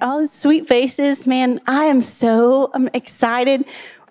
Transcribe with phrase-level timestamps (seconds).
[0.00, 1.60] all the sweet faces, man.
[1.66, 3.64] I am so I'm excited.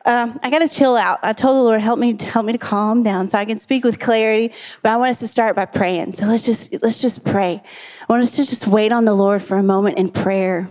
[0.05, 1.19] Um, I got to chill out.
[1.23, 3.83] I told the Lord, help me, help me to calm down so I can speak
[3.83, 4.53] with clarity.
[4.81, 6.13] But I want us to start by praying.
[6.13, 7.61] So let's just let's just pray.
[8.01, 10.69] I want us to just wait on the Lord for a moment in prayer.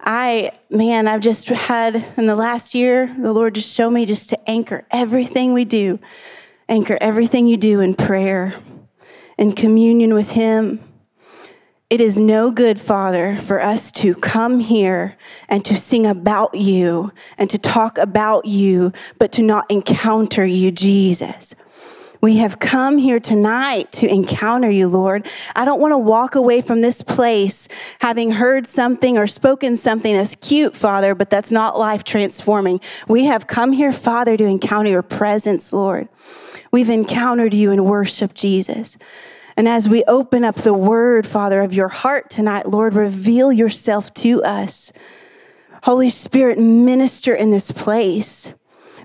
[0.00, 4.30] I, man, I've just had in the last year, the Lord just showed me just
[4.30, 5.98] to anchor everything we do,
[6.68, 8.54] anchor everything you do in prayer,
[9.36, 10.85] in communion with Him
[11.88, 15.16] it is no good, Father, for us to come here
[15.48, 20.72] and to sing about you and to talk about you, but to not encounter you,
[20.72, 21.54] Jesus.
[22.20, 25.28] We have come here tonight to encounter you, Lord.
[25.54, 27.68] I don't want to walk away from this place
[28.00, 32.80] having heard something or spoken something that's cute, Father, but that's not life transforming.
[33.06, 36.08] We have come here, Father, to encounter your presence, Lord.
[36.72, 38.98] We've encountered you in worship, Jesus.
[39.56, 44.12] And as we open up the word, Father, of your heart tonight, Lord, reveal yourself
[44.14, 44.92] to us.
[45.84, 48.52] Holy Spirit, minister in this place.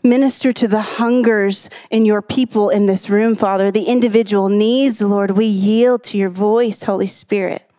[0.03, 5.31] Minister to the hungers in your people in this room, Father, the individual needs, Lord.
[5.31, 7.69] We yield to your voice, Holy Spirit.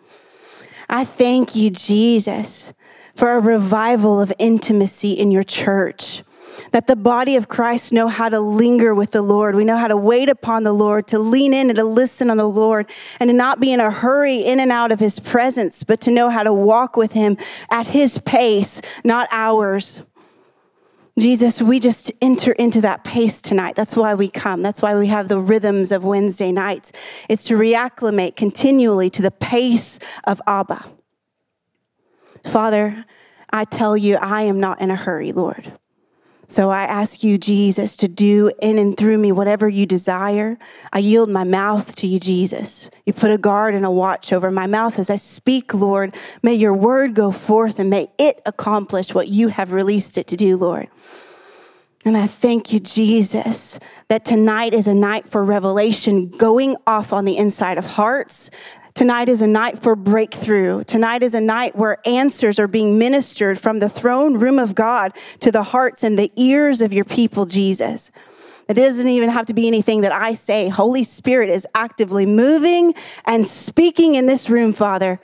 [0.88, 2.72] I thank you, Jesus,
[3.14, 6.22] for a revival of intimacy in your church
[6.72, 9.54] that the body of Christ know how to linger with the Lord.
[9.54, 12.38] We know how to wait upon the Lord, to lean in and to listen on
[12.38, 15.84] the Lord, and to not be in a hurry in and out of his presence,
[15.84, 17.36] but to know how to walk with him
[17.70, 20.02] at his pace, not ours.
[21.18, 23.76] Jesus, we just enter into that pace tonight.
[23.76, 24.62] That's why we come.
[24.62, 26.90] That's why we have the rhythms of Wednesday nights.
[27.28, 30.86] It's to reacclimate continually to the pace of Abba.
[32.44, 33.04] Father,
[33.50, 35.78] I tell you, I am not in a hurry, Lord.
[36.52, 40.58] So I ask you, Jesus, to do in and through me whatever you desire.
[40.92, 42.90] I yield my mouth to you, Jesus.
[43.06, 46.14] You put a guard and a watch over my mouth as I speak, Lord.
[46.42, 50.36] May your word go forth and may it accomplish what you have released it to
[50.36, 50.88] do, Lord.
[52.04, 57.24] And I thank you, Jesus, that tonight is a night for revelation going off on
[57.24, 58.50] the inside of hearts,
[58.94, 60.84] Tonight is a night for breakthrough.
[60.84, 65.16] Tonight is a night where answers are being ministered from the throne room of God
[65.40, 68.10] to the hearts and the ears of your people, Jesus.
[68.68, 70.68] It doesn't even have to be anything that I say.
[70.68, 72.94] Holy Spirit is actively moving
[73.24, 75.18] and speaking in this room, Father.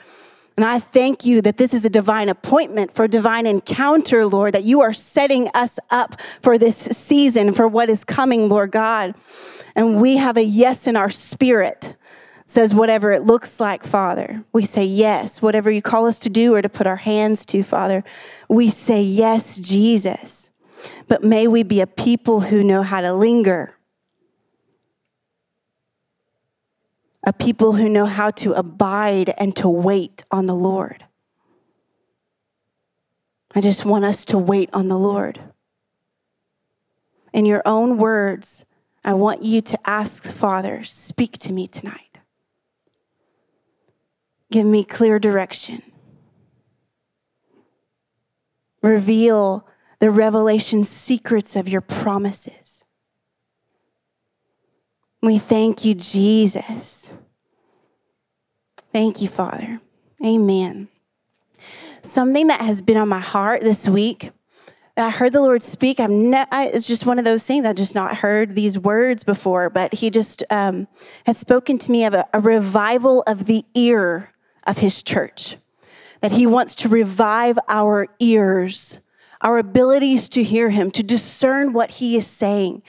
[0.57, 4.65] And I thank you that this is a divine appointment for divine encounter, Lord, that
[4.65, 9.15] you are setting us up for this season, for what is coming, Lord God.
[9.77, 11.95] And we have a yes in our spirit
[12.48, 15.42] says, whatever it looks like, Father, we say yes.
[15.42, 18.03] Whatever you call us to do or to put our hands to, Father,
[18.48, 20.48] we say yes, Jesus.
[21.09, 23.75] But may we be a people who know how to linger,
[27.22, 31.04] a people who know how to abide and to wait on the Lord.
[33.54, 35.38] I just want us to wait on the Lord.
[37.34, 38.65] In your own words,
[39.04, 42.08] I want you to ask the Father, speak to me tonight.
[44.50, 45.82] Give me clear direction.
[48.82, 49.66] Reveal
[49.98, 52.84] the revelation secrets of your promises.
[55.20, 57.12] We thank you, Jesus.
[58.92, 59.81] Thank you, Father.
[60.25, 60.88] Amen.
[62.03, 64.30] Something that has been on my heart this week
[64.98, 66.00] I heard the Lord speak.
[66.00, 67.65] I'm ne- I, it's just one of those things.
[67.65, 70.88] I just not heard these words before, but He just um,
[71.25, 74.32] had spoken to me of a, a revival of the ear
[74.69, 75.56] of his church.
[76.21, 78.99] That he wants to revive our ears,
[79.41, 82.83] our abilities to hear him, to discern what he is saying,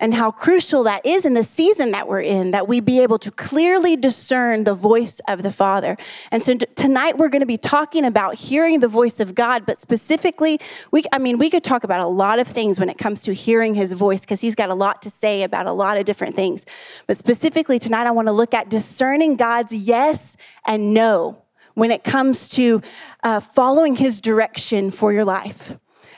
[0.00, 3.18] and how crucial that is in the season that we're in, that we be able
[3.18, 5.96] to clearly discern the voice of the Father.
[6.30, 9.64] And so t- tonight we're going to be talking about hearing the voice of God,
[9.66, 12.98] but specifically, we, I mean, we could talk about a lot of things when it
[12.98, 15.96] comes to hearing his voice because he's got a lot to say about a lot
[15.96, 16.64] of different things.
[17.06, 20.36] But specifically tonight, I want to look at discerning God's yes
[20.66, 21.42] and no
[21.74, 22.80] when it comes to
[23.22, 25.76] uh, following his direction for your life.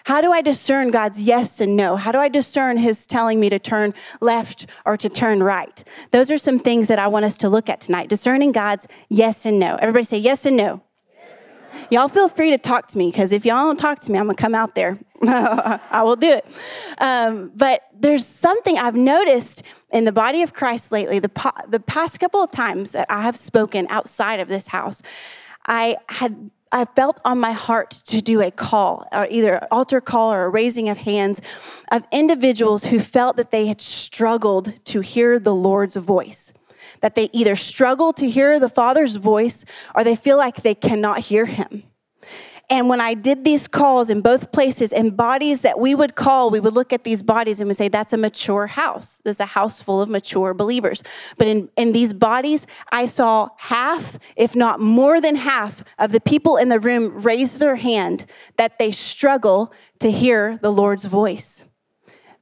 [0.09, 1.97] How do I discern God's yes and no?
[1.97, 5.85] How do I discern His telling me to turn left or to turn right?
[6.13, 8.09] Those are some things that I want us to look at tonight.
[8.09, 9.77] Discerning God's yes and no.
[9.77, 10.81] Everybody say yes and no.
[11.91, 14.25] Y'all feel free to talk to me because if y'all don't talk to me, I'm
[14.25, 14.99] gonna come out there.
[15.23, 16.47] I will do it.
[16.97, 19.63] Um, but there's something I've noticed
[19.93, 21.19] in the body of Christ lately.
[21.19, 25.03] The, po- the past couple of times that I have spoken outside of this house,
[25.67, 30.33] I had I felt on my heart to do a call, or either altar call
[30.33, 31.41] or a raising of hands
[31.91, 36.53] of individuals who felt that they had struggled to hear the Lord's voice.
[37.01, 41.21] That they either struggle to hear the Father's voice or they feel like they cannot
[41.21, 41.85] hear Him.
[42.71, 46.51] And when I did these calls in both places, and bodies that we would call,
[46.51, 49.23] we would look at these bodies and we say, that's a mature house.
[49.25, 51.03] There's a house full of mature believers.
[51.39, 56.21] But in, in these bodies, I saw half, if not more than half, of the
[56.21, 58.27] people in the room raise their hand
[58.57, 61.65] that they struggle to hear the Lord's voice.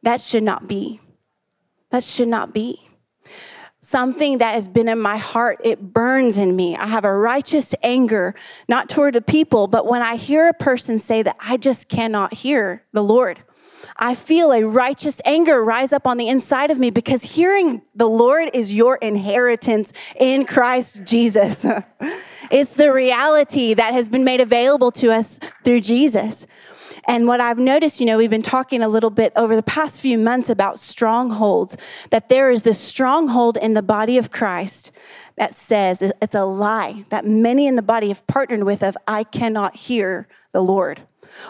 [0.02, 1.00] That should not be.
[1.90, 2.85] That should not be
[3.86, 6.76] something that has been in my heart, it burns in me.
[6.76, 8.34] I have a righteous anger,
[8.68, 12.34] not toward the people, but when I hear a person say that I just cannot
[12.34, 13.44] hear the Lord,
[13.96, 18.08] I feel a righteous anger rise up on the inside of me because hearing the
[18.08, 21.64] Lord is your inheritance in Christ Jesus.
[22.50, 26.46] it's the reality that has been made available to us through Jesus.
[27.06, 30.00] And what I've noticed, you know, we've been talking a little bit over the past
[30.00, 31.76] few months about strongholds,
[32.10, 34.90] that there is this stronghold in the body of Christ
[35.36, 39.22] that says it's a lie that many in the body have partnered with of I
[39.22, 41.02] cannot hear the Lord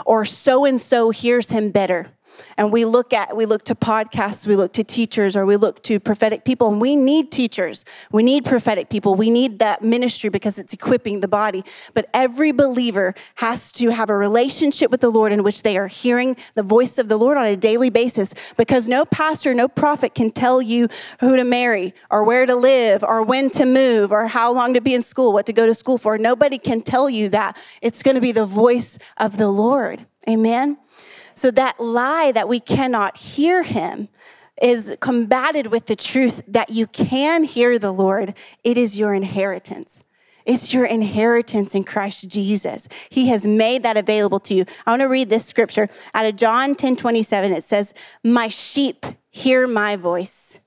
[0.04, 2.08] or so and so hears him better
[2.56, 5.82] and we look at we look to podcasts we look to teachers or we look
[5.84, 7.84] to prophetic people and we need teachers.
[8.12, 9.14] We need prophetic people.
[9.14, 11.64] We need that ministry because it's equipping the body.
[11.94, 15.86] But every believer has to have a relationship with the lord in which they are
[15.86, 20.14] hearing the voice of the lord on a daily basis because no pastor no prophet
[20.14, 20.88] can tell you
[21.20, 24.80] who to marry or where to live or when to move or how long to
[24.80, 26.18] be in school what to go to school for.
[26.18, 27.56] Nobody can tell you that.
[27.82, 30.06] It's going to be the voice of the lord.
[30.28, 30.78] Amen
[31.36, 34.08] so that lie that we cannot hear him
[34.60, 38.34] is combated with the truth that you can hear the Lord.
[38.64, 40.02] It is your inheritance.
[40.46, 42.88] It's your inheritance in Christ Jesus.
[43.10, 44.64] He has made that available to you.
[44.86, 47.52] I want to read this scripture out of John 10 27.
[47.52, 47.92] It says,
[48.24, 50.60] My sheep hear my voice,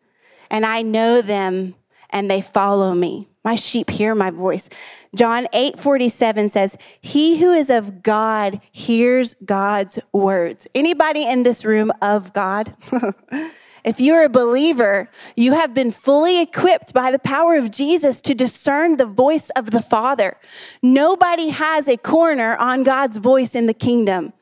[0.51, 1.75] and I know them,
[2.10, 3.29] and they follow me.
[3.44, 4.69] My sheep hear my voice.
[5.15, 10.68] John 8 47 says, He who is of God hears God's words.
[10.75, 12.75] Anybody in this room of God?
[13.83, 18.36] if you're a believer, you have been fully equipped by the power of Jesus to
[18.36, 20.35] discern the voice of the Father.
[20.83, 24.33] Nobody has a corner on God's voice in the kingdom.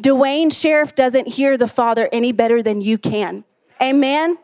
[0.00, 3.44] Duane Sheriff doesn't hear the Father any better than you can.
[3.82, 4.38] Amen.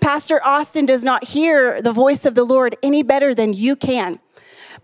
[0.00, 4.18] Pastor Austin does not hear the voice of the Lord any better than you can.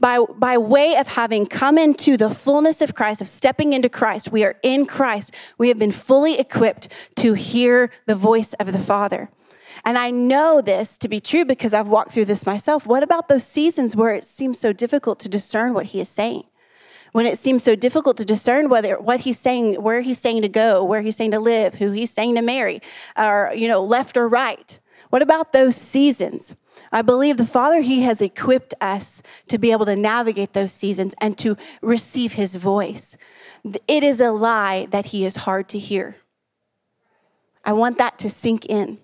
[0.00, 4.32] By, by way of having come into the fullness of Christ, of stepping into Christ,
[4.32, 5.32] we are in Christ.
[5.58, 9.30] We have been fully equipped to hear the voice of the Father.
[9.84, 12.86] And I know this to be true because I've walked through this myself.
[12.86, 16.44] What about those seasons where it seems so difficult to discern what He is saying?
[17.12, 20.48] When it seems so difficult to discern whether what He's saying, where He's saying to
[20.48, 22.80] go, where He's saying to live, who He's saying to marry,
[23.16, 24.80] or, you know, left or right.
[25.12, 26.56] What about those seasons?
[26.90, 31.14] I believe the Father, He has equipped us to be able to navigate those seasons
[31.20, 33.18] and to receive His voice.
[33.86, 36.16] It is a lie that He is hard to hear.
[37.62, 39.00] I want that to sink in.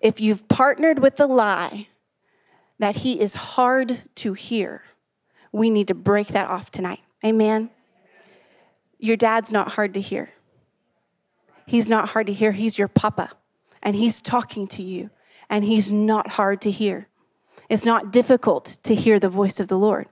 [0.00, 1.86] If you've partnered with the lie
[2.80, 4.82] that He is hard to hear,
[5.52, 7.02] we need to break that off tonight.
[7.24, 7.70] Amen.
[8.98, 10.30] Your dad's not hard to hear.
[11.64, 12.50] He's not hard to hear.
[12.50, 13.30] He's your papa
[13.86, 15.10] and He's talking to you,
[15.48, 17.06] and He's not hard to hear.
[17.70, 20.08] It's not difficult to hear the voice of the Lord.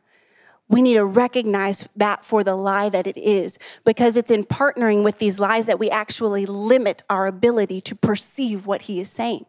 [0.68, 5.02] We need to recognize that for the lie that it is, because it's in partnering
[5.02, 9.44] with these lies that we actually limit our ability to perceive what He is saying.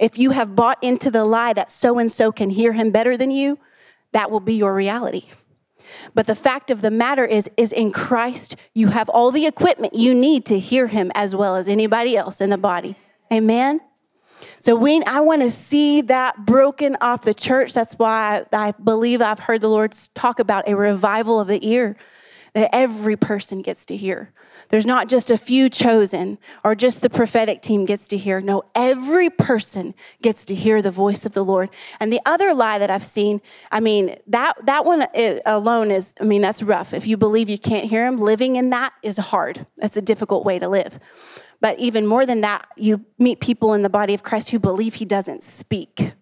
[0.00, 3.16] If you have bought into the lie that so and so can hear Him better
[3.16, 3.60] than you,
[4.10, 5.28] that will be your reality.
[6.12, 9.94] But the fact of the matter is, is in Christ, you have all the equipment
[9.94, 12.96] you need to hear him as well as anybody else in the body.
[13.32, 13.80] Amen.
[14.60, 17.72] So we, I want to see that broken off the church.
[17.72, 21.96] That's why I, believe I've heard the Lord talk about a revival of the ear
[22.54, 24.32] that every person gets to hear.
[24.68, 28.40] There's not just a few chosen or just the prophetic team gets to hear.
[28.40, 31.70] No, every person gets to hear the voice of the Lord.
[32.00, 35.06] And the other lie that I've seen, I mean, that, that one
[35.44, 36.94] alone is, I mean, that's rough.
[36.94, 39.66] If you believe you can't hear him, living in that is hard.
[39.76, 40.98] That's a difficult way to live.
[41.64, 44.96] But even more than that, you meet people in the body of Christ who believe
[44.96, 46.12] he doesn't speak.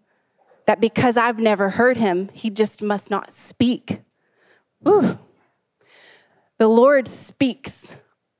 [0.66, 4.02] That because I've never heard him, he just must not speak.
[4.86, 5.18] Ooh.
[6.58, 7.92] The Lord speaks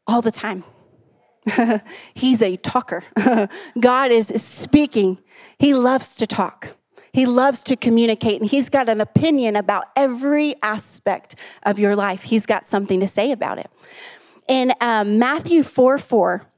[0.07, 0.63] all the time.
[2.15, 3.03] He's a talker.
[3.81, 5.19] God is speaking.
[5.59, 6.77] He loves to talk.
[7.13, 12.23] He loves to communicate, and He's got an opinion about every aspect of your life.
[12.23, 13.69] He's got something to say about it.
[14.47, 16.52] In um, Matthew 4 4,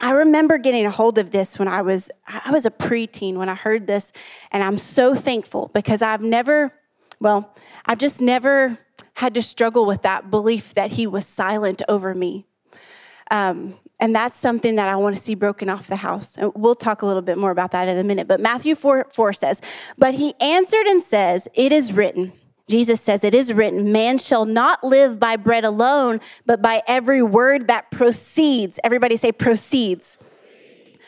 [0.00, 3.48] I remember getting a hold of this when I was I was a preteen when
[3.48, 4.12] I heard this,
[4.50, 6.72] and I'm so thankful because I've never,
[7.20, 7.54] well,
[7.86, 8.78] I've just never
[9.14, 12.46] had to struggle with that belief that he was silent over me.
[13.30, 16.36] Um, and that's something that I want to see broken off the house.
[16.36, 18.26] And we'll talk a little bit more about that in a minute.
[18.26, 19.62] But Matthew 4, 4 says,
[19.96, 22.32] But he answered and says, It is written.
[22.68, 27.22] Jesus says, It is written, man shall not live by bread alone, but by every
[27.22, 28.80] word that proceeds.
[28.82, 30.18] Everybody say, proceeds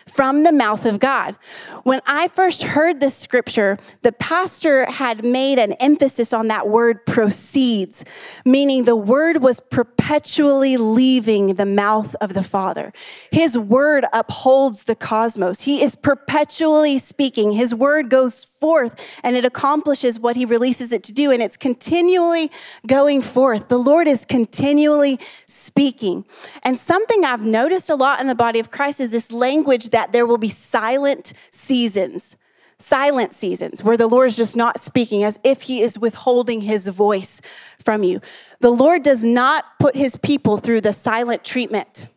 [0.07, 1.37] from the mouth of God.
[1.83, 7.05] When I first heard this scripture, the pastor had made an emphasis on that word
[7.07, 8.05] proceeds,
[8.45, 12.93] meaning the word was perpetually leaving the mouth of the Father.
[13.33, 15.63] His word upholds the cosmos.
[15.63, 17.53] He is perpetually speaking.
[17.53, 21.57] His word goes forth and it accomplishes what he releases it to do, and it's
[21.57, 22.51] continually
[22.87, 23.69] going forth.
[23.69, 26.25] The Lord is continually speaking.
[26.63, 30.13] And something I've noticed a lot in the body of Christ is this language that
[30.13, 32.37] there will be silent seasons
[32.79, 36.89] silent seasons where the Lord is just not speaking as if he is withholding his
[36.89, 37.41] voice
[37.83, 38.21] from you.
[38.61, 42.09] The Lord does not put his people through the silent treatment.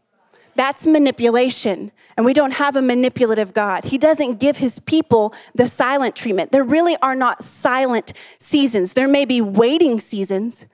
[0.60, 1.90] That's manipulation.
[2.18, 3.86] And we don't have a manipulative God.
[3.86, 6.52] He doesn't give his people the silent treatment.
[6.52, 8.92] There really are not silent seasons.
[8.92, 10.66] There may be waiting seasons,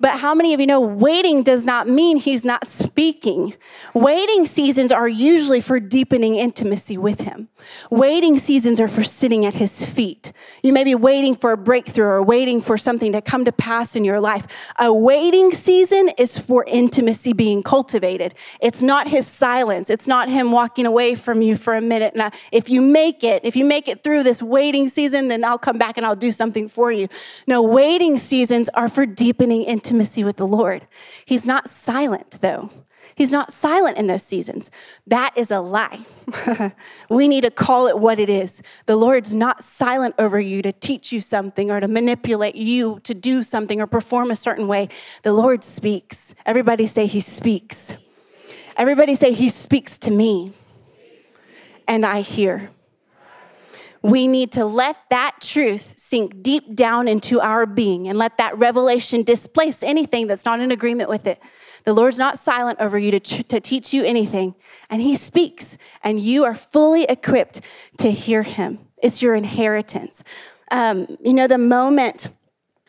[0.00, 3.54] but how many of you know waiting does not mean he's not speaking?
[3.94, 7.48] Waiting seasons are usually for deepening intimacy with him.
[7.90, 10.32] Waiting seasons are for sitting at his feet.
[10.62, 13.96] You may be waiting for a breakthrough or waiting for something to come to pass
[13.96, 14.46] in your life.
[14.78, 18.34] A waiting season is for intimacy being cultivated.
[18.60, 19.90] It's not his silence.
[19.90, 22.16] It's not him walking away from you for a minute.
[22.16, 25.58] Now, if you make it, if you make it through this waiting season, then I'll
[25.58, 27.08] come back and I'll do something for you.
[27.46, 30.86] No, waiting seasons are for deepening intimacy with the Lord.
[31.24, 32.70] He's not silent, though.
[33.14, 34.70] He's not silent in those seasons.
[35.06, 36.06] That is a lie.
[37.10, 38.62] we need to call it what it is.
[38.86, 43.14] The Lord's not silent over you to teach you something or to manipulate you to
[43.14, 44.88] do something or perform a certain way.
[45.22, 46.34] The Lord speaks.
[46.46, 47.96] Everybody say, He speaks.
[48.76, 50.54] Everybody say, He speaks to me.
[51.86, 52.70] And I hear.
[54.02, 58.58] We need to let that truth sink deep down into our being and let that
[58.58, 61.40] revelation displace anything that's not in agreement with it.
[61.84, 64.54] The Lord's not silent over you to, to teach you anything,
[64.90, 67.60] and He speaks, and you are fully equipped
[67.98, 68.78] to hear Him.
[69.02, 70.22] It's your inheritance.
[70.70, 72.28] Um, you know, the moment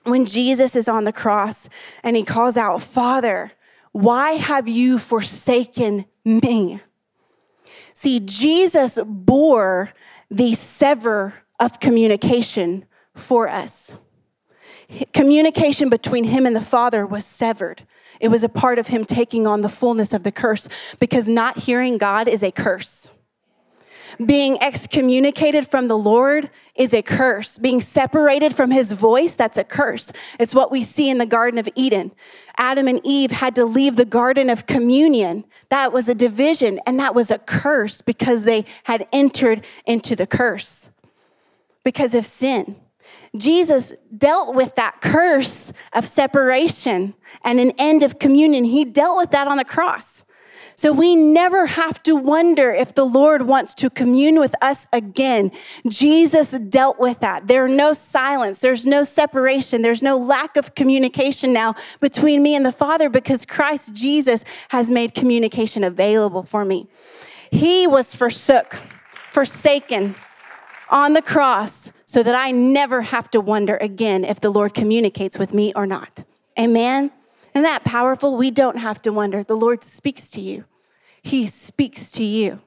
[0.03, 1.69] when Jesus is on the cross
[2.03, 3.51] and He calls out, Father,
[3.91, 6.81] why have you forsaken me?
[7.93, 9.93] See, Jesus bore
[10.33, 12.85] the sever of communication
[13.15, 13.95] for us.
[15.13, 17.85] Communication between him and the Father was severed.
[18.19, 20.67] It was a part of him taking on the fullness of the curse
[20.99, 23.09] because not hearing God is a curse.
[24.23, 27.59] Being excommunicated from the Lord is a curse.
[27.59, 30.11] Being separated from his voice, that's a curse.
[30.39, 32.11] It's what we see in the Garden of Eden.
[32.57, 35.45] Adam and Eve had to leave the Garden of Communion.
[35.73, 40.27] That was a division, and that was a curse because they had entered into the
[40.27, 40.89] curse
[41.83, 42.75] because of sin.
[43.35, 48.65] Jesus dealt with that curse of separation and an end of communion.
[48.65, 50.23] He dealt with that on the cross.
[50.75, 55.51] So we never have to wonder if the Lord wants to commune with us again.
[55.87, 57.47] Jesus dealt with that.
[57.47, 62.65] There's no silence, there's no separation, there's no lack of communication now between me and
[62.65, 66.87] the Father because Christ Jesus has made communication available for me.
[67.51, 68.77] He was forsook,
[69.31, 70.15] forsaken
[70.89, 75.37] on the cross so that I never have to wonder again if the Lord communicates
[75.37, 76.23] with me or not.
[76.59, 77.11] Amen.
[77.53, 78.35] Isn't that powerful?
[78.35, 79.43] We don't have to wonder.
[79.43, 80.65] The Lord speaks to you,
[81.21, 82.61] He speaks to you.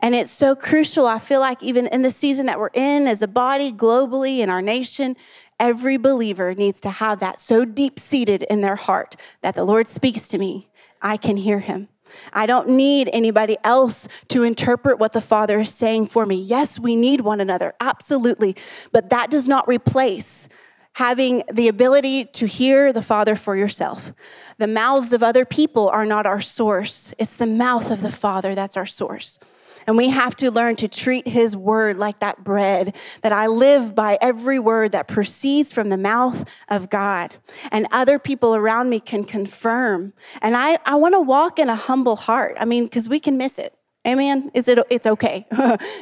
[0.00, 1.06] And it's so crucial.
[1.06, 4.50] I feel like even in the season that we're in as a body globally in
[4.50, 5.16] our nation,
[5.58, 9.88] every believer needs to have that so deep seated in their heart that the Lord
[9.88, 10.68] speaks to me.
[11.00, 11.88] I can hear him.
[12.32, 16.36] I don't need anybody else to interpret what the Father is saying for me.
[16.36, 18.56] Yes, we need one another, absolutely.
[18.92, 20.48] But that does not replace
[20.94, 24.12] having the ability to hear the Father for yourself.
[24.58, 28.54] The mouths of other people are not our source, it's the mouth of the Father
[28.54, 29.38] that's our source.
[29.86, 33.94] And we have to learn to treat his word like that bread, that I live
[33.94, 37.34] by every word that proceeds from the mouth of God.
[37.70, 40.14] And other people around me can confirm.
[40.40, 42.56] And I, I want to walk in a humble heart.
[42.58, 43.74] I mean, because we can miss it.
[44.06, 44.50] Amen.
[44.52, 45.46] Is it it's okay.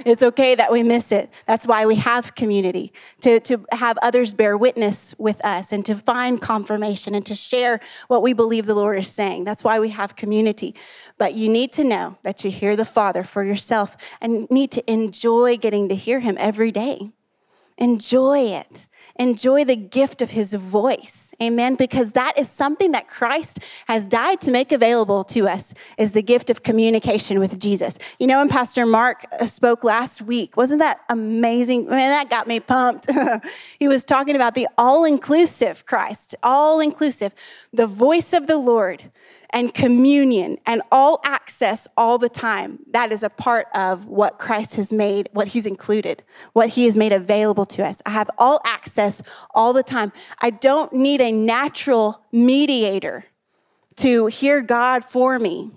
[0.04, 1.30] it's okay that we miss it.
[1.46, 5.94] That's why we have community to, to have others bear witness with us and to
[5.94, 7.78] find confirmation and to share
[8.08, 9.44] what we believe the Lord is saying.
[9.44, 10.74] That's why we have community.
[11.16, 14.90] But you need to know that you hear the Father for yourself and need to
[14.90, 17.12] enjoy getting to hear him every day.
[17.78, 18.88] Enjoy it.
[19.16, 21.34] Enjoy the gift of his voice.
[21.42, 21.74] Amen.
[21.74, 26.22] Because that is something that Christ has died to make available to us is the
[26.22, 27.98] gift of communication with Jesus.
[28.18, 31.86] You know, when Pastor Mark uh, spoke last week, wasn't that amazing?
[31.86, 33.08] Man, that got me pumped.
[33.78, 37.34] he was talking about the all inclusive Christ, all inclusive,
[37.72, 39.10] the voice of the Lord
[39.52, 42.78] and communion and all access all the time.
[42.90, 46.96] That is a part of what Christ has made, what He's included, what He has
[46.96, 48.00] made available to us.
[48.06, 49.22] I have all access
[49.54, 50.12] all the time.
[50.40, 53.26] I don't need a natural mediator
[53.96, 55.70] to hear God for me.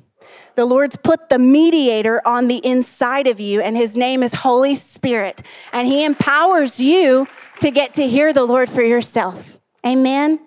[0.55, 4.73] The Lord's put the mediator on the inside of you, and His name is Holy
[4.73, 5.41] Spirit,
[5.73, 7.27] and He empowers you
[7.59, 9.59] to get to hear the Lord for yourself.
[9.85, 10.39] Amen.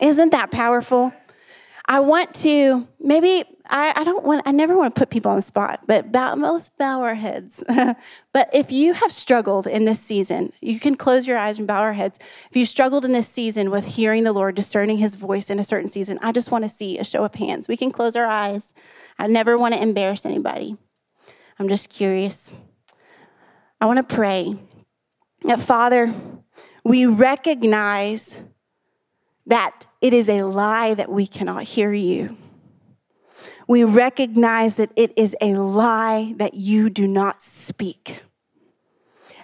[0.00, 1.12] Isn't that powerful?
[1.88, 5.36] I want to maybe I, I, don't want I never want to put people on
[5.36, 7.62] the spot, but bow, let's bow our heads.
[8.32, 11.80] but if you have struggled in this season, you can close your eyes and bow
[11.80, 12.18] our heads.
[12.50, 15.64] If you struggled in this season with hearing the Lord, discerning His voice in a
[15.64, 17.68] certain season, I just want to see a show of hands.
[17.68, 18.74] We can close our eyes.
[19.18, 20.76] I never want to embarrass anybody.
[21.58, 22.52] I'm just curious.
[23.80, 24.56] I want to pray
[25.42, 26.14] that Father,
[26.84, 28.40] we recognize
[29.46, 32.36] that it is a lie that we cannot hear you.
[33.66, 38.22] We recognize that it is a lie that you do not speak.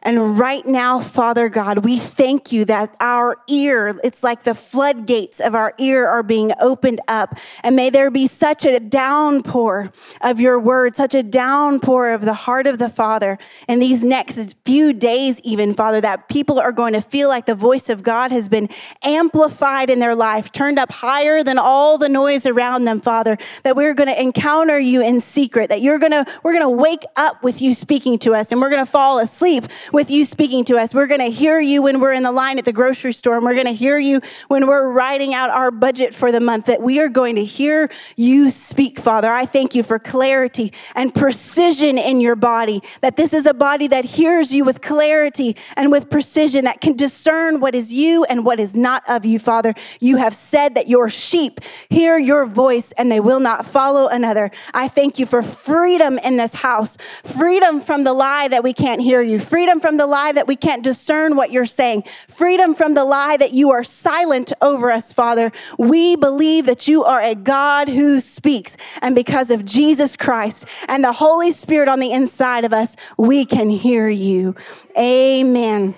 [0.04, 5.40] And right now, Father God, we thank you that our ear, it's like the floodgates
[5.40, 7.38] of our ear are being opened up.
[7.62, 12.34] And may there be such a downpour of your word, such a downpour of the
[12.34, 16.94] heart of the Father in these next few days, even, Father, that people are going
[16.94, 18.68] to feel like the voice of God has been
[19.04, 23.76] amplified in their life, turned up higher than all the noise around them, Father, that
[23.76, 27.04] we're going to encounter you in secret, that you're going to, we're going to wake
[27.14, 30.64] up with you speaking to us and we're going to fall asleep with you speaking
[30.64, 30.94] to us.
[30.94, 33.44] We're going to hear you when we're in the line at the grocery store, and
[33.44, 36.80] we're going to hear you when we're writing out our budget for the month, that
[36.80, 39.30] we are going to hear you speak, Father.
[39.30, 43.86] I thank you for clarity and precision in your body, that this is a body
[43.88, 48.46] that hears you with clarity and with precision, that can discern what is you and
[48.46, 49.74] what is not of you, Father.
[50.00, 54.50] You have said that your sheep hear your voice and they will not follow another.
[54.72, 59.02] I thank you for freedom in this house, freedom from the lie that we can't
[59.02, 62.94] hear you, freedom from the lie that we can't discern what you're saying, freedom from
[62.94, 65.52] the lie that you are silent over us, Father.
[65.78, 68.76] We believe that you are a God who speaks.
[69.02, 73.44] And because of Jesus Christ and the Holy Spirit on the inside of us, we
[73.44, 74.54] can hear you.
[74.96, 75.94] Amen.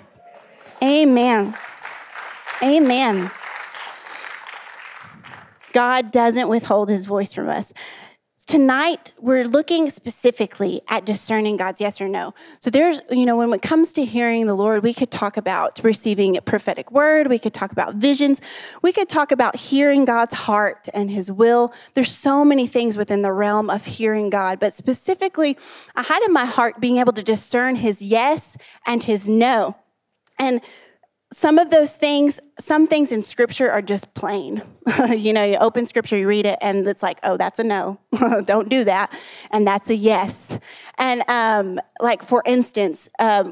[0.83, 1.55] Amen.
[2.61, 3.31] Amen.
[5.73, 7.73] God doesn't withhold his voice from us.
[8.47, 12.35] Tonight, we're looking specifically at discerning God's yes or no.
[12.59, 15.81] So, there's, you know, when it comes to hearing the Lord, we could talk about
[15.83, 18.41] receiving a prophetic word, we could talk about visions,
[18.83, 21.73] we could talk about hearing God's heart and his will.
[21.95, 25.57] There's so many things within the realm of hearing God, but specifically,
[25.95, 29.75] I had in my heart being able to discern his yes and his no.
[30.37, 30.61] And
[31.33, 34.61] some of those things, some things in scripture are just plain.
[35.09, 37.99] you know, you open scripture, you read it, and it's like, oh, that's a no.
[38.45, 39.11] Don't do that.
[39.51, 40.57] And that's a yes.
[40.97, 43.43] And um, like, for instance, because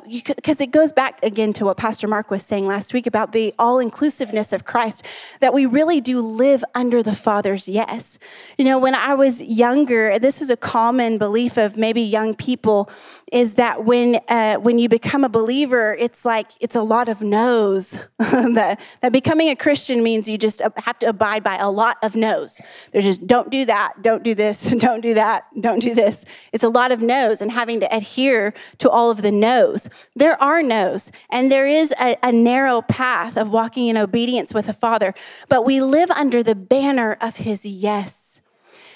[0.61, 3.53] um, it goes back again to what Pastor Mark was saying last week about the
[3.59, 5.05] all inclusiveness of Christ,
[5.41, 8.19] that we really do live under the Father's yes.
[8.57, 12.89] You know, when I was younger, this is a common belief of maybe young people
[13.33, 17.23] is that when uh, when you become a believer, it's like it's a lot of
[17.23, 17.99] no's.
[18.19, 22.15] that that becoming a Christian means you just have to abide by a lot of
[22.15, 22.61] no's.
[22.91, 26.25] There's just don't do that, don't do this, don't do that, don't do this.
[26.51, 29.89] It's a lot of no's and having to adhere to all of the no's.
[30.15, 34.67] There are no's, and there is a, a narrow path of walking in obedience with
[34.67, 35.13] the Father,
[35.49, 38.32] but we live under the banner of His yes.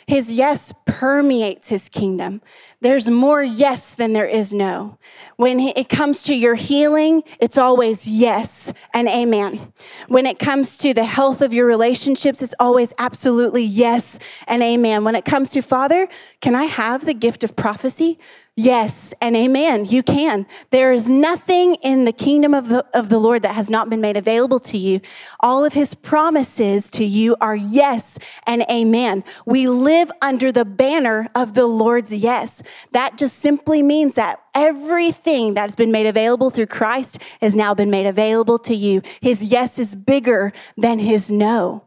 [0.07, 2.41] His yes permeates his kingdom.
[2.79, 4.97] There's more yes than there is no.
[5.35, 9.73] When it comes to your healing, it's always yes and amen.
[10.07, 14.17] When it comes to the health of your relationships, it's always absolutely yes
[14.47, 15.03] and amen.
[15.03, 16.07] When it comes to, Father,
[16.39, 18.17] can I have the gift of prophecy?
[18.59, 19.85] Yes and amen.
[19.85, 20.47] You can.
[20.71, 24.01] There is nothing in the kingdom of the, of the Lord that has not been
[24.01, 24.99] made available to you.
[25.41, 28.17] All of his promises to you are yes
[28.47, 29.23] and amen.
[29.45, 32.63] We live under the banner of the Lord's yes.
[32.93, 37.91] That just simply means that everything that's been made available through Christ has now been
[37.91, 39.03] made available to you.
[39.21, 41.86] His yes is bigger than his no.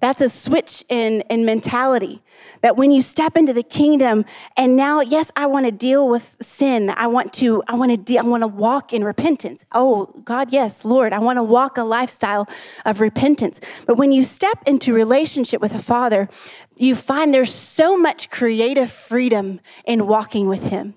[0.00, 2.22] That's a switch in, in mentality.
[2.62, 4.24] That when you step into the kingdom,
[4.56, 6.90] and now, yes, I want to deal with sin.
[6.90, 9.64] I want to, I want to, de- I want to walk in repentance.
[9.72, 12.46] Oh, God, yes, Lord, I want to walk a lifestyle
[12.84, 13.60] of repentance.
[13.86, 16.28] But when you step into relationship with a Father,
[16.76, 20.94] you find there's so much creative freedom in walking with Him.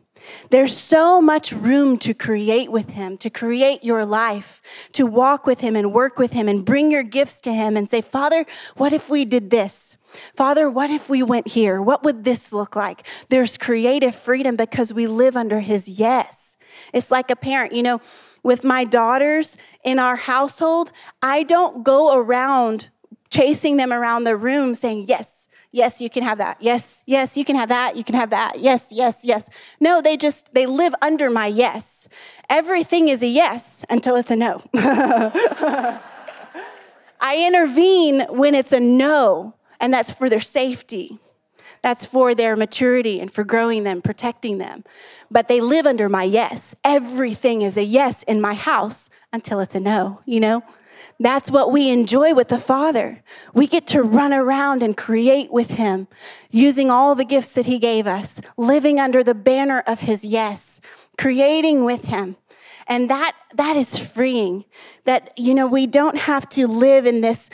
[0.49, 4.62] There's so much room to create with Him, to create your life,
[4.93, 7.89] to walk with Him and work with Him and bring your gifts to Him and
[7.89, 8.45] say, Father,
[8.77, 9.97] what if we did this?
[10.36, 11.82] Father, what if we went here?
[11.82, 13.05] What would this look like?
[13.29, 16.58] There's creative freedom because we live under His yes.
[16.93, 18.01] It's like a parent, you know,
[18.43, 22.89] with my daughters in our household, I don't go around
[23.29, 25.38] chasing them around the room saying, Yes,
[25.71, 26.58] Yes, you can have that.
[26.60, 27.95] Yes, yes, you can have that.
[27.95, 28.60] You can have that.
[28.60, 29.49] Yes, yes, yes.
[29.79, 32.08] No, they just, they live under my yes.
[32.49, 34.63] Everything is a yes until it's a no.
[37.21, 41.19] I intervene when it's a no, and that's for their safety.
[41.82, 44.84] That's for their maturity and for growing them, protecting them.
[45.32, 46.75] But they live under my yes.
[46.84, 50.63] Everything is a yes in my house until it's a no, you know?
[51.19, 53.23] That's what we enjoy with the Father.
[53.53, 56.07] We get to run around and create with Him,
[56.49, 60.81] using all the gifts that He gave us, living under the banner of His yes,
[61.17, 62.38] creating with Him.
[62.88, 64.65] And that, that is freeing.
[65.05, 67.49] That, you know, we don't have to live in this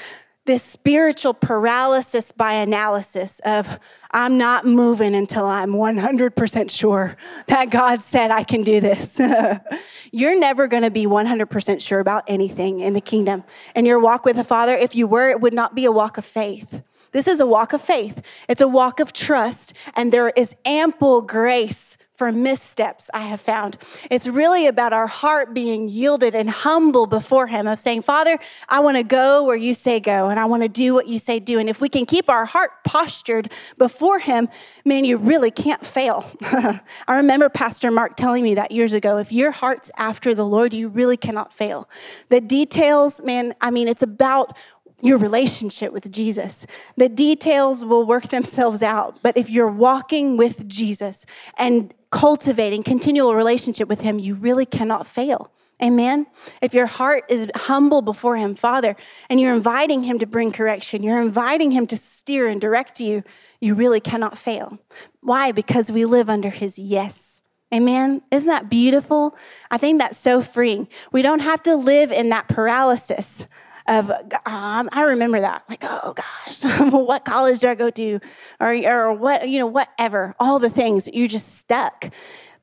[0.46, 3.80] this spiritual paralysis by analysis of
[4.12, 9.20] I'm not moving until I'm 100% sure that God said I can do this.
[10.12, 13.44] You're never going to be 100% sure about anything in the kingdom.
[13.74, 16.18] And your walk with the Father, if you were, it would not be a walk
[16.18, 16.84] of faith.
[17.12, 18.22] This is a walk of faith.
[18.48, 23.78] It's a walk of trust, and there is ample grace for missteps, I have found.
[24.10, 28.80] It's really about our heart being yielded and humble before Him, of saying, Father, I
[28.80, 31.40] want to go where you say go, and I want to do what you say
[31.40, 31.60] do.
[31.60, 34.48] And if we can keep our heart postured before Him,
[34.86, 36.32] man, you really can't fail.
[36.42, 39.18] I remember Pastor Mark telling me that years ago.
[39.18, 41.90] If your heart's after the Lord, you really cannot fail.
[42.30, 44.58] The details, man, I mean, it's about
[45.02, 46.66] your relationship with Jesus.
[46.96, 51.26] The details will work themselves out, but if you're walking with Jesus
[51.58, 55.52] and cultivating continual relationship with Him, you really cannot fail.
[55.84, 56.28] Amen.
[56.62, 58.96] If your heart is humble before Him, Father,
[59.30, 63.22] and you're inviting Him to bring correction, you're inviting Him to steer and direct you,
[63.60, 64.80] you really cannot fail.
[65.20, 65.52] Why?
[65.52, 67.42] Because we live under His yes.
[67.74, 68.22] Amen.
[68.32, 69.36] Isn't that beautiful?
[69.70, 70.88] I think that's so freeing.
[71.12, 73.46] We don't have to live in that paralysis
[73.88, 78.20] of um, I remember that like oh gosh what college do I go to?
[78.60, 82.12] Or or what you know whatever all the things you're just stuck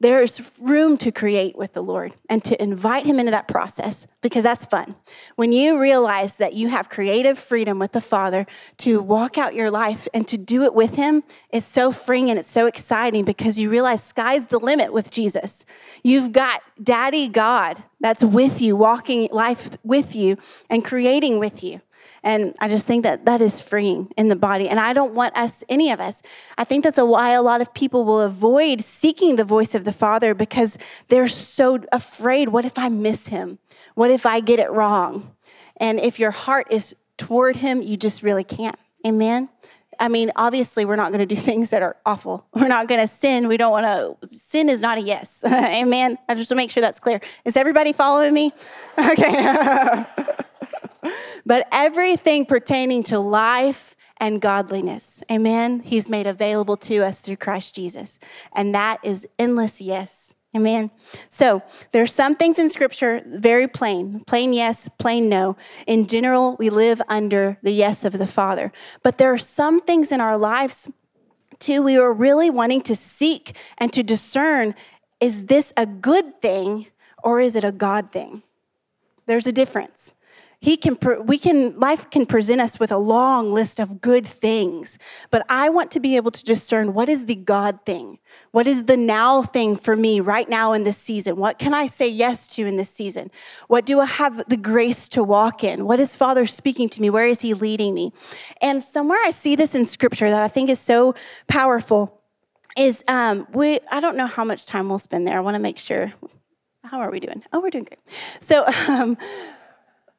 [0.02, 4.42] there's room to create with the Lord and to invite Him into that process because
[4.42, 4.96] that's fun.
[5.36, 8.46] When you realize that you have creative freedom with the Father
[8.78, 12.38] to walk out your life and to do it with Him, it's so freeing and
[12.38, 15.64] it's so exciting because you realize sky's the limit with Jesus.
[16.02, 20.36] You've got Daddy God that's with you, walking life with you
[20.68, 21.80] and creating with you.
[22.24, 24.68] And I just think that that is freeing in the body.
[24.68, 26.22] And I don't want us, any of us,
[26.56, 29.92] I think that's why a lot of people will avoid seeking the voice of the
[29.92, 32.50] Father because they're so afraid.
[32.50, 33.58] What if I miss him?
[33.94, 35.34] What if I get it wrong?
[35.78, 38.78] And if your heart is toward him, you just really can't.
[39.06, 39.48] Amen.
[39.98, 42.46] I mean, obviously, we're not going to do things that are awful.
[42.54, 43.48] We're not going to sin.
[43.48, 44.28] We don't want to.
[44.28, 45.44] Sin is not a yes.
[45.46, 46.18] Amen.
[46.28, 47.20] I just want to make sure that's clear.
[47.44, 48.52] Is everybody following me?
[48.98, 50.04] Okay.
[51.46, 55.22] But everything pertaining to life and godliness.
[55.30, 55.80] Amen.
[55.80, 58.18] He's made available to us through Christ Jesus.
[58.52, 60.34] And that is endless yes.
[60.54, 60.90] Amen.
[61.30, 61.62] So
[61.92, 65.56] there's some things in scripture very plain, plain yes, plain no.
[65.86, 68.70] In general, we live under the yes of the Father.
[69.02, 70.90] But there are some things in our lives
[71.58, 74.74] too we are really wanting to seek and to discern
[75.20, 76.88] is this a good thing
[77.22, 78.42] or is it a God thing?
[79.26, 80.12] There's a difference
[80.62, 80.96] he can
[81.26, 84.96] we can life can present us with a long list of good things
[85.30, 88.18] but i want to be able to discern what is the god thing?
[88.52, 91.36] What is the now thing for me right now in this season?
[91.36, 93.30] What can i say yes to in this season?
[93.68, 95.84] What do i have the grace to walk in?
[95.84, 97.10] What is father speaking to me?
[97.10, 98.12] Where is he leading me?
[98.60, 101.14] And somewhere i see this in scripture that i think is so
[101.48, 102.20] powerful
[102.76, 105.36] is um, we i don't know how much time we'll spend there.
[105.36, 106.12] I want to make sure
[106.84, 107.42] how are we doing?
[107.52, 108.00] Oh we're doing great.
[108.40, 109.16] So um,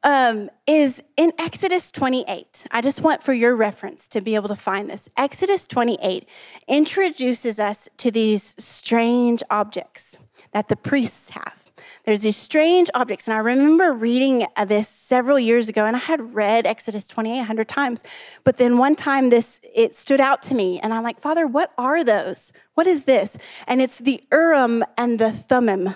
[0.04, 2.66] um, is in Exodus 28.
[2.70, 5.08] I just want for your reference to be able to find this.
[5.16, 6.28] Exodus 28
[6.68, 10.18] introduces us to these strange objects
[10.52, 11.64] that the priests have.
[12.04, 13.26] There's these strange objects.
[13.26, 17.68] And I remember reading this several years ago, and I had read Exodus 28 100
[17.68, 18.02] times.
[18.44, 20.78] But then one time this, it stood out to me.
[20.80, 22.52] And I'm like, Father, what are those?
[22.74, 23.38] What is this?
[23.66, 25.94] And it's the Urim and the Thummim.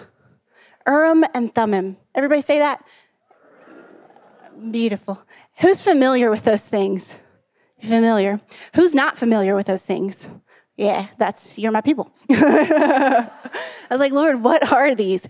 [0.86, 1.98] Urim and Thummim.
[2.14, 2.82] Everybody say that?
[4.70, 5.22] Beautiful.
[5.60, 7.14] Who's familiar with those things?
[7.82, 8.40] Familiar.
[8.74, 10.26] Who's not familiar with those things?
[10.76, 12.12] Yeah, that's, you're my people.
[12.30, 13.30] I
[13.90, 15.26] was like, Lord, what are these?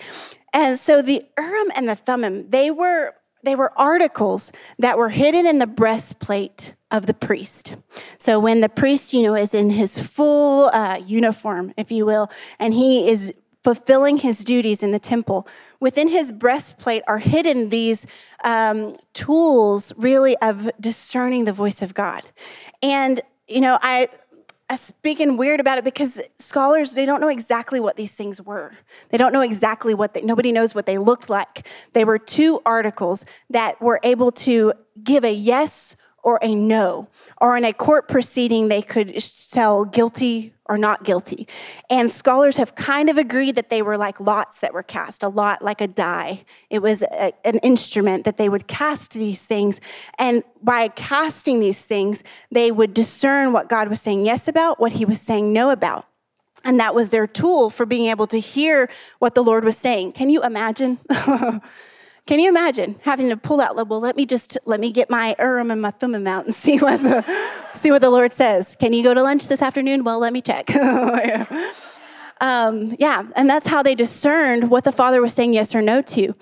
[0.52, 3.14] And so the Urim and the Thummim, they were
[3.44, 7.76] they were articles that were hidden in the breastplate of the priest.
[8.18, 12.30] So when the priest, you know, is in his full uh, uniform, if you will,
[12.58, 13.32] and he is
[13.64, 15.46] fulfilling his duties in the temple,
[15.80, 18.06] within his breastplate are hidden these
[18.44, 22.22] um, tools, really, of discerning the voice of God.
[22.82, 24.08] And you know, I
[24.70, 28.72] I speaking weird about it because scholars they don't know exactly what these things were.
[29.08, 31.66] They don't know exactly what they nobody knows what they looked like.
[31.94, 37.08] They were two articles that were able to give a yes or a no
[37.40, 39.16] or in a court proceeding they could
[39.50, 41.48] tell guilty or not guilty.
[41.88, 45.28] And scholars have kind of agreed that they were like lots that were cast, a
[45.28, 46.44] lot like a die.
[46.68, 49.80] It was a, an instrument that they would cast these things.
[50.18, 54.92] And by casting these things, they would discern what God was saying yes about, what
[54.92, 56.06] he was saying no about.
[56.64, 60.12] And that was their tool for being able to hear what the Lord was saying.
[60.12, 60.98] Can you imagine?
[62.28, 63.88] Can you imagine having to pull out?
[63.88, 66.76] Well, let me just let me get my Urim and my Thummim out and see
[66.76, 67.24] what the
[67.72, 68.76] see what the Lord says.
[68.78, 70.04] Can you go to lunch this afternoon?
[70.04, 70.68] Well, let me check.
[72.42, 76.02] um, yeah, and that's how they discerned what the Father was saying yes or no
[76.02, 76.34] to.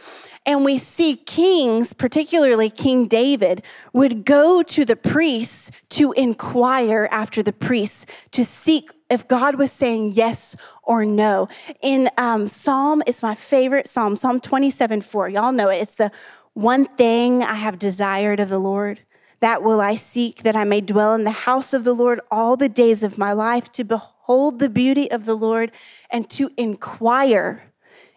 [0.44, 7.44] And we see kings, particularly King David, would go to the priests to inquire after
[7.44, 11.48] the priests to seek if God was saying yes or no.
[11.82, 15.28] In um, Psalm, it's my favorite Psalm, Psalm 27 4.
[15.28, 15.78] Y'all know it.
[15.78, 16.10] It's the
[16.54, 19.00] one thing I have desired of the Lord.
[19.40, 22.56] That will I seek, that I may dwell in the house of the Lord all
[22.56, 25.72] the days of my life, to behold the beauty of the Lord
[26.10, 27.72] and to inquire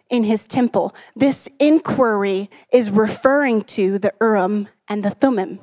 [0.08, 0.94] in his temple.
[1.14, 5.60] This inquiry is referring to the Urim and the Thummim.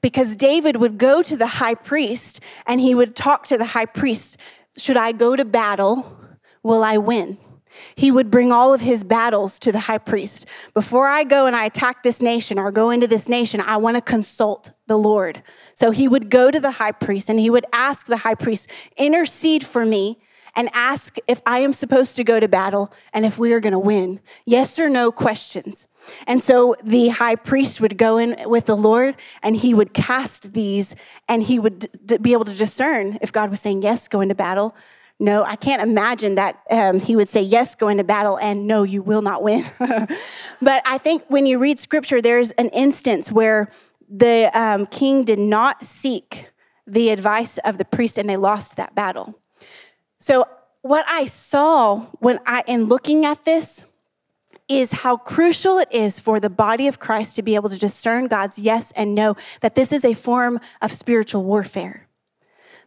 [0.00, 3.86] Because David would go to the high priest and he would talk to the high
[3.86, 4.36] priest
[4.76, 6.23] Should I go to battle?
[6.64, 7.38] Will I win?
[7.94, 10.46] He would bring all of his battles to the high priest.
[10.74, 13.96] Before I go and I attack this nation or go into this nation, I want
[13.96, 15.42] to consult the Lord.
[15.74, 18.70] So he would go to the high priest and he would ask the high priest,
[18.96, 20.18] intercede for me
[20.56, 23.72] and ask if I am supposed to go to battle and if we are going
[23.72, 24.20] to win.
[24.46, 25.86] Yes or no questions.
[26.26, 30.52] And so the high priest would go in with the Lord and he would cast
[30.52, 30.94] these
[31.28, 34.34] and he would d- be able to discern if God was saying, Yes, go into
[34.34, 34.76] battle.
[35.20, 38.82] No, I can't imagine that um, he would say, Yes, go into battle, and no,
[38.82, 39.64] you will not win.
[39.78, 43.70] but I think when you read scripture, there's an instance where
[44.08, 46.50] the um, king did not seek
[46.86, 49.38] the advice of the priest and they lost that battle.
[50.18, 50.46] So,
[50.82, 53.84] what I saw when I, in looking at this,
[54.68, 58.26] is how crucial it is for the body of Christ to be able to discern
[58.26, 62.03] God's yes and no, that this is a form of spiritual warfare.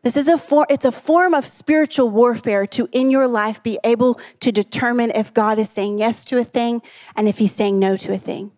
[0.03, 3.79] This is a form, it's a form of spiritual warfare to in your life be
[3.83, 6.81] able to determine if God is saying yes to a thing
[7.15, 8.51] and if he's saying no to a thing.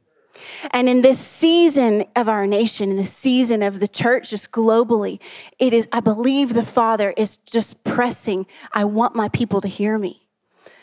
[0.71, 5.19] And in this season of our nation, in the season of the church, just globally,
[5.57, 9.97] it is, I believe the Father is just pressing, I want my people to hear
[9.97, 10.28] me.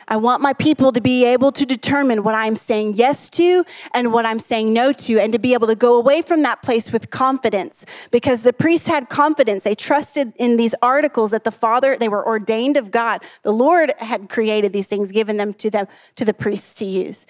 [0.09, 4.13] I want my people to be able to determine what I'm saying yes to and
[4.13, 6.93] what I'm saying no to, and to be able to go away from that place
[6.93, 7.85] with confidence.
[8.11, 9.65] Because the priests had confidence.
[9.65, 13.23] They trusted in these articles that the Father, they were ordained of God.
[13.43, 17.27] The Lord had created these things, given them to them to the priests to use.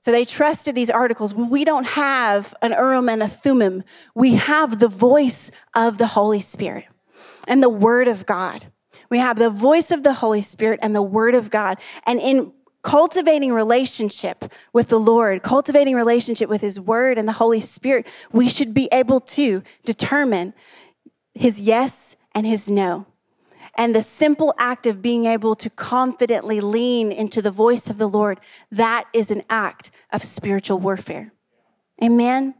[0.00, 1.34] So they trusted these articles.
[1.34, 3.82] We don't have an Urim and a Thummim.
[4.14, 6.84] We have the voice of the Holy Spirit
[7.48, 8.66] and the Word of God.
[9.10, 11.78] We have the voice of the Holy Spirit and the Word of God.
[12.04, 17.60] And in cultivating relationship with the Lord, cultivating relationship with His Word and the Holy
[17.60, 20.54] Spirit, we should be able to determine
[21.34, 23.06] His yes and His no.
[23.76, 28.08] And the simple act of being able to confidently lean into the voice of the
[28.08, 28.40] Lord,
[28.70, 31.32] that is an act of spiritual warfare.
[32.02, 32.54] Amen.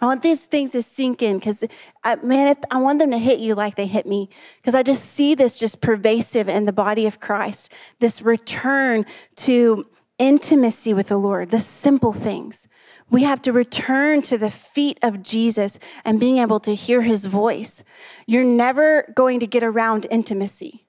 [0.00, 1.64] I want these things to sink in because,
[2.04, 4.28] uh, man, I want them to hit you like they hit me
[4.60, 7.72] because I just see this just pervasive in the body of Christ.
[7.98, 9.06] This return
[9.36, 9.86] to
[10.18, 12.68] intimacy with the Lord, the simple things.
[13.10, 17.26] We have to return to the feet of Jesus and being able to hear his
[17.26, 17.82] voice.
[18.26, 20.86] You're never going to get around intimacy.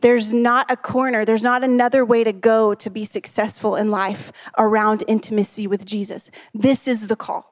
[0.00, 4.32] There's not a corner, there's not another way to go to be successful in life
[4.58, 6.30] around intimacy with Jesus.
[6.52, 7.51] This is the call.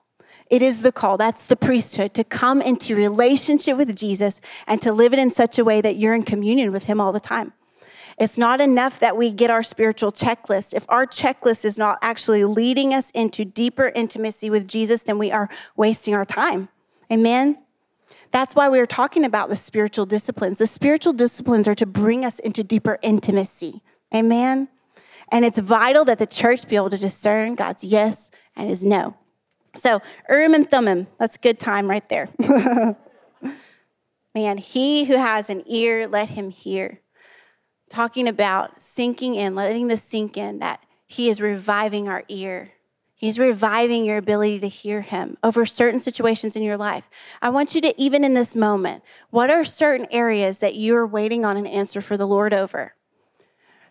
[0.50, 1.16] It is the call.
[1.16, 5.58] That's the priesthood to come into relationship with Jesus and to live it in such
[5.58, 7.52] a way that you're in communion with Him all the time.
[8.18, 10.74] It's not enough that we get our spiritual checklist.
[10.74, 15.32] If our checklist is not actually leading us into deeper intimacy with Jesus, then we
[15.32, 16.68] are wasting our time.
[17.10, 17.58] Amen?
[18.32, 20.58] That's why we are talking about the spiritual disciplines.
[20.58, 23.82] The spiritual disciplines are to bring us into deeper intimacy.
[24.14, 24.68] Amen?
[25.32, 29.16] And it's vital that the church be able to discern God's yes and his no.
[29.76, 32.28] So, Urim and Thummim, that's good time right there.
[34.34, 37.00] Man, he who has an ear, let him hear
[37.90, 42.72] talking about sinking in, letting this sink in, that He is reviving our ear.
[43.14, 47.10] He's reviving your ability to hear Him over certain situations in your life.
[47.42, 51.44] I want you to, even in this moment, what are certain areas that you're waiting
[51.44, 52.94] on an answer for the Lord over?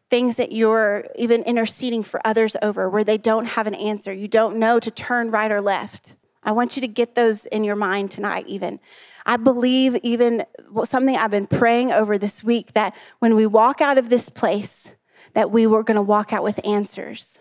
[0.10, 4.12] Things that you're even interceding for others over where they don't have an answer.
[4.12, 6.16] You don't know to turn right or left.
[6.42, 8.80] I want you to get those in your mind tonight, even.
[9.26, 10.46] I believe, even
[10.84, 14.92] something I've been praying over this week, that when we walk out of this place,
[15.34, 17.40] that we were going to walk out with answers.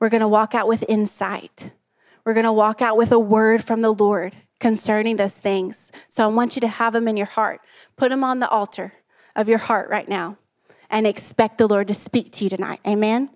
[0.00, 1.70] We're going to walk out with insight.
[2.24, 5.92] We're going to walk out with a word from the Lord concerning those things.
[6.08, 7.60] So I want you to have them in your heart.
[7.96, 8.94] Put them on the altar
[9.36, 10.38] of your heart right now
[10.94, 12.78] and expect the Lord to speak to you tonight.
[12.86, 13.28] Amen.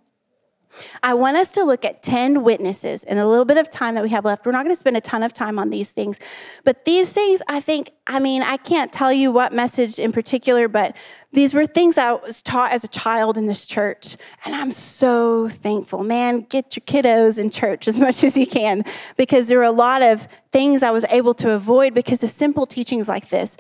[1.03, 4.05] I want us to look at 10 witnesses in a little bit of time that
[4.05, 4.47] we have left.
[4.47, 6.21] We're not going to spend a ton of time on these things,
[6.63, 10.69] but these things, I think, I mean, I can't tell you what message in particular,
[10.69, 10.97] but
[11.33, 14.17] these were things I was taught as a child in this church.
[14.45, 16.05] And I'm so thankful.
[16.05, 18.85] Man, get your kiddos in church as much as you can
[19.17, 22.67] because there are a lot of things I was able to avoid because of simple
[22.67, 23.57] teachings like this.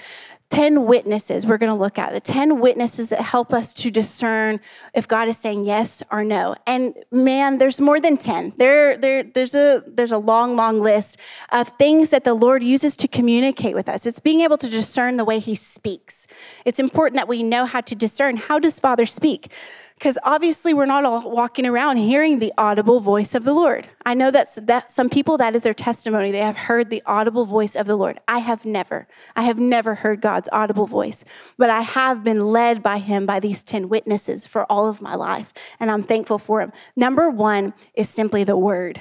[0.50, 4.58] 10 witnesses we're going to look at the 10 witnesses that help us to discern
[4.94, 9.22] if god is saying yes or no and man there's more than 10 there, there
[9.22, 11.18] there's a there's a long long list
[11.52, 15.18] of things that the lord uses to communicate with us it's being able to discern
[15.18, 16.26] the way he speaks
[16.64, 19.52] it's important that we know how to discern how does father speak
[19.98, 23.88] because obviously we're not all walking around hearing the audible voice of the Lord.
[24.06, 26.30] I know that's that some people that is their testimony.
[26.30, 28.20] They have heard the audible voice of the Lord.
[28.28, 29.08] I have never.
[29.34, 31.24] I have never heard God's audible voice,
[31.56, 35.16] but I have been led by him by these 10 witnesses for all of my
[35.16, 36.70] life, and I'm thankful for him.
[36.94, 39.00] Number 1 is simply the word.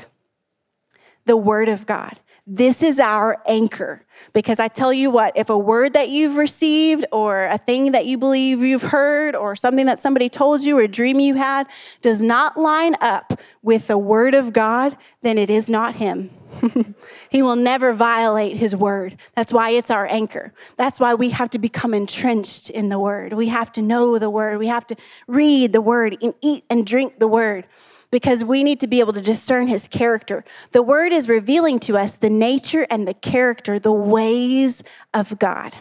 [1.25, 2.19] The word of God.
[2.47, 4.03] This is our anchor.
[4.33, 8.07] Because I tell you what, if a word that you've received or a thing that
[8.07, 11.67] you believe you've heard or something that somebody told you or a dream you had
[12.01, 16.31] does not line up with the word of God, then it is not Him.
[17.29, 19.17] he will never violate his word.
[19.35, 20.53] That's why it's our anchor.
[20.75, 23.33] That's why we have to become entrenched in the word.
[23.33, 24.57] We have to know the word.
[24.57, 24.95] We have to
[25.27, 27.65] read the word and eat and drink the word
[28.11, 30.43] because we need to be able to discern his character.
[30.71, 34.83] The word is revealing to us the nature and the character, the ways
[35.13, 35.75] of God.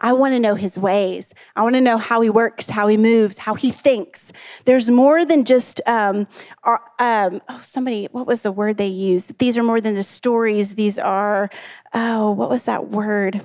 [0.00, 1.34] I want to know his ways.
[1.54, 4.32] I want to know how he works, how he moves, how he thinks.
[4.64, 6.26] There's more than just, um,
[6.64, 9.38] um, oh, somebody, what was the word they used?
[9.38, 10.74] These are more than just stories.
[10.74, 11.50] These are,
[11.92, 13.42] oh, what was that word?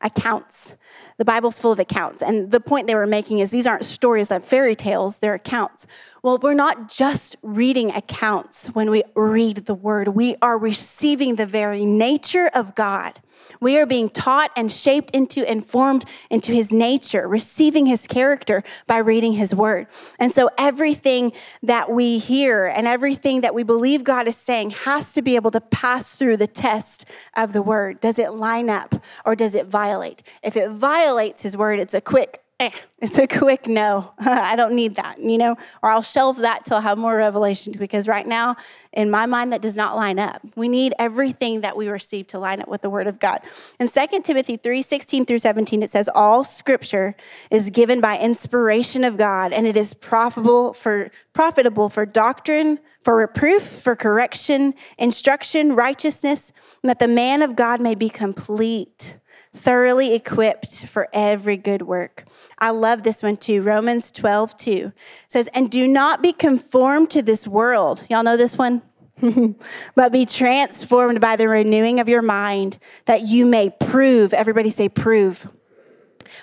[0.00, 0.74] Accounts.
[1.18, 2.22] The Bible's full of accounts.
[2.22, 5.86] And the point they were making is these aren't stories of fairy tales, they're accounts.
[6.22, 11.46] Well, we're not just reading accounts when we read the word, we are receiving the
[11.46, 13.20] very nature of God.
[13.60, 18.62] We are being taught and shaped into and formed into his nature, receiving his character
[18.86, 19.86] by reading his word.
[20.18, 25.12] And so everything that we hear and everything that we believe God is saying has
[25.14, 27.04] to be able to pass through the test
[27.36, 28.00] of the word.
[28.00, 28.94] Does it line up
[29.24, 30.22] or does it violate?
[30.42, 34.12] If it violates his word, it's a quick eh, it's a quick no.
[34.18, 37.74] I don't need that, you know, or I'll shelve that till I have more revelation
[37.78, 38.56] because right now,
[38.92, 40.42] in my mind, that does not line up.
[40.56, 43.40] We need everything that we receive to line up with the word of God.
[43.78, 47.14] In 2 Timothy 3 16 through 17, it says, All scripture
[47.50, 53.16] is given by inspiration of God, and it is profitable for profitable for doctrine, for
[53.16, 59.16] reproof, for correction, instruction, righteousness, and that the man of God may be complete
[59.58, 62.24] thoroughly equipped for every good work.
[62.58, 63.62] I love this one too.
[63.62, 64.92] Romans 12, 2
[65.28, 68.04] says, And do not be conformed to this world.
[68.08, 68.82] Y'all know this one?
[69.94, 74.88] but be transformed by the renewing of your mind that you may prove, everybody say,
[74.88, 75.48] prove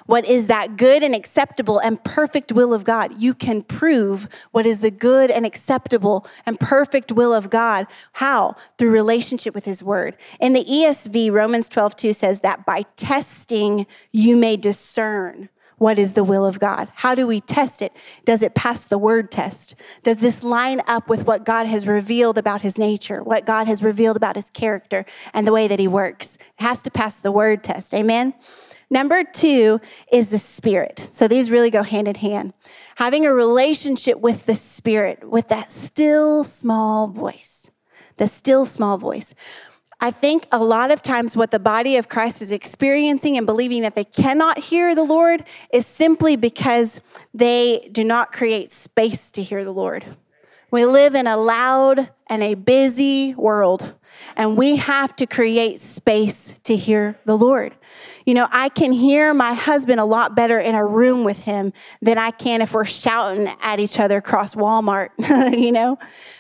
[0.06, 3.20] what is that good and acceptable and perfect will of God.
[3.20, 7.88] You can prove what is the good and acceptable and perfect will of God.
[8.14, 8.56] How?
[8.78, 10.18] Through relationship with His Word.
[10.40, 16.14] In the ESV, Romans 12, 2 says that by testing, you may discern what is
[16.14, 16.90] the will of God?
[16.96, 17.92] How do we test it?
[18.24, 19.76] Does it pass the word test?
[20.04, 23.84] Does this line up with what God has revealed about his nature, what God has
[23.84, 26.38] revealed about his character and the way that he works?
[26.38, 27.94] It has to pass the word test.
[27.94, 28.34] Amen.
[28.90, 29.82] Number two
[30.12, 31.10] is the spirit.
[31.12, 32.54] So these really go hand in hand.
[32.96, 37.72] Having a relationship with the spirit, with that still small voice,
[38.18, 39.34] the still small voice.
[40.00, 43.82] I think a lot of times what the body of Christ is experiencing and believing
[43.84, 47.02] that they cannot hear the Lord is simply because
[47.34, 50.06] they do not create space to hear the Lord.
[50.70, 53.94] We live in a loud and a busy world,
[54.36, 57.74] and we have to create space to hear the Lord.
[58.26, 61.74] You know, I can hear my husband a lot better in a room with him
[62.02, 65.10] than I can if we're shouting at each other across Walmart,
[65.58, 65.98] you know?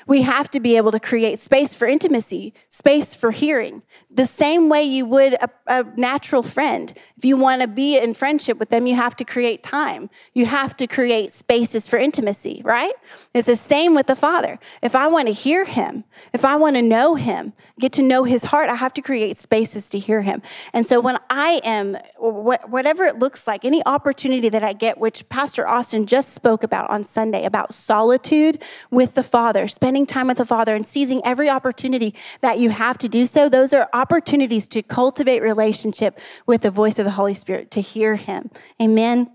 [0.08, 3.82] We have to be able to create space for intimacy, space for hearing,
[4.12, 6.93] the same way you would a, a natural friend.
[7.18, 10.10] If you want to be in friendship with them, you have to create time.
[10.34, 12.93] You have to create spaces for intimacy, right?
[13.34, 14.60] It's the same with the Father.
[14.82, 16.03] If I want to hear him,
[16.34, 19.38] if I want to know him, get to know his heart, I have to create
[19.38, 20.41] spaces to hear him.
[20.72, 25.27] And so when I am, whatever it looks like, any opportunity that I get, which
[25.29, 30.37] Pastor Austin just spoke about on Sunday, about solitude with the Father, spending time with
[30.37, 34.67] the Father and seizing every opportunity that you have to do so, those are opportunities
[34.69, 38.49] to cultivate relationship with the voice of the Holy Spirit, to hear Him.
[38.81, 39.31] Amen.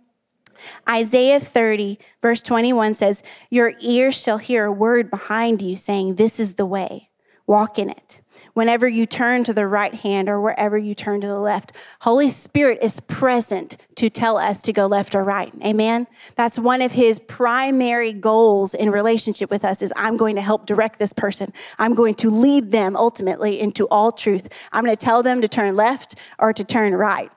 [0.89, 6.39] Isaiah 30, verse 21 says, Your ears shall hear a word behind you saying, This
[6.39, 7.11] is the way,
[7.47, 8.20] walk in it
[8.61, 11.73] whenever you turn to the right hand or wherever you turn to the left.
[12.03, 15.51] Holy Spirit is present to tell us to go left or right.
[15.65, 16.07] Amen.
[16.35, 20.67] That's one of his primary goals in relationship with us is I'm going to help
[20.67, 21.55] direct this person.
[21.79, 24.47] I'm going to lead them ultimately into all truth.
[24.73, 27.31] I'm going to tell them to turn left or to turn right.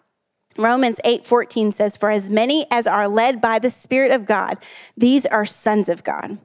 [0.57, 4.57] Romans 8:14 says for as many as are led by the spirit of God
[4.97, 6.37] these are sons of God.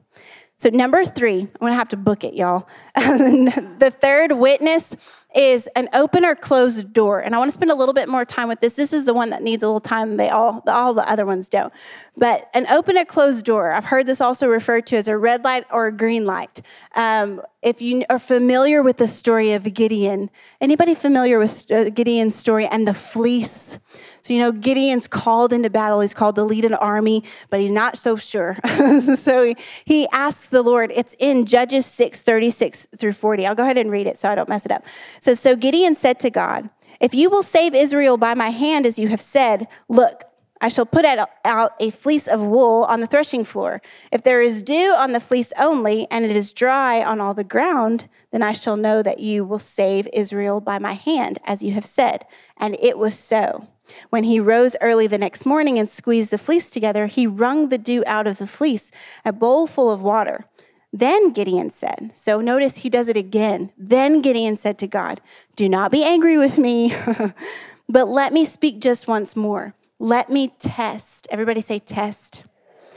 [0.59, 2.67] So, number three, I'm gonna have to book it, y'all.
[2.95, 4.93] the third witness
[5.33, 7.21] is an open or closed door.
[7.21, 8.73] And I wanna spend a little bit more time with this.
[8.73, 10.17] This is the one that needs a little time.
[10.17, 11.71] They all, all the other ones don't.
[12.17, 15.45] But an open or closed door, I've heard this also referred to as a red
[15.45, 16.61] light or a green light.
[16.93, 20.29] Um, if you are familiar with the story of Gideon,
[20.61, 23.77] anybody familiar with uh, Gideon's story and the fleece?
[24.21, 25.99] So, you know, Gideon's called into battle.
[25.99, 28.57] He's called to lead an army, but he's not so sure.
[29.15, 33.45] so he, he asks the Lord, it's in Judges 6 36 through 40.
[33.45, 34.85] I'll go ahead and read it so I don't mess it up.
[35.17, 36.69] It says, So Gideon said to God,
[37.01, 40.23] If you will save Israel by my hand, as you have said, look,
[40.61, 43.81] I shall put out a fleece of wool on the threshing floor.
[44.11, 47.45] If there is dew on the fleece only, and it is dry on all the
[47.45, 51.71] ground, then I shall know that you will save Israel by my hand, as you
[51.71, 52.25] have said.
[52.57, 53.67] And it was so.
[54.09, 57.77] When he rose early the next morning and squeezed the fleece together, he wrung the
[57.77, 58.91] dew out of the fleece,
[59.23, 60.45] a bowl full of water.
[60.91, 63.71] Then Gideon said, so notice he does it again.
[63.77, 65.21] Then Gideon said to God,
[65.55, 66.93] Do not be angry with me,
[67.89, 69.73] but let me speak just once more.
[69.99, 71.27] Let me test.
[71.29, 72.43] Everybody say, test.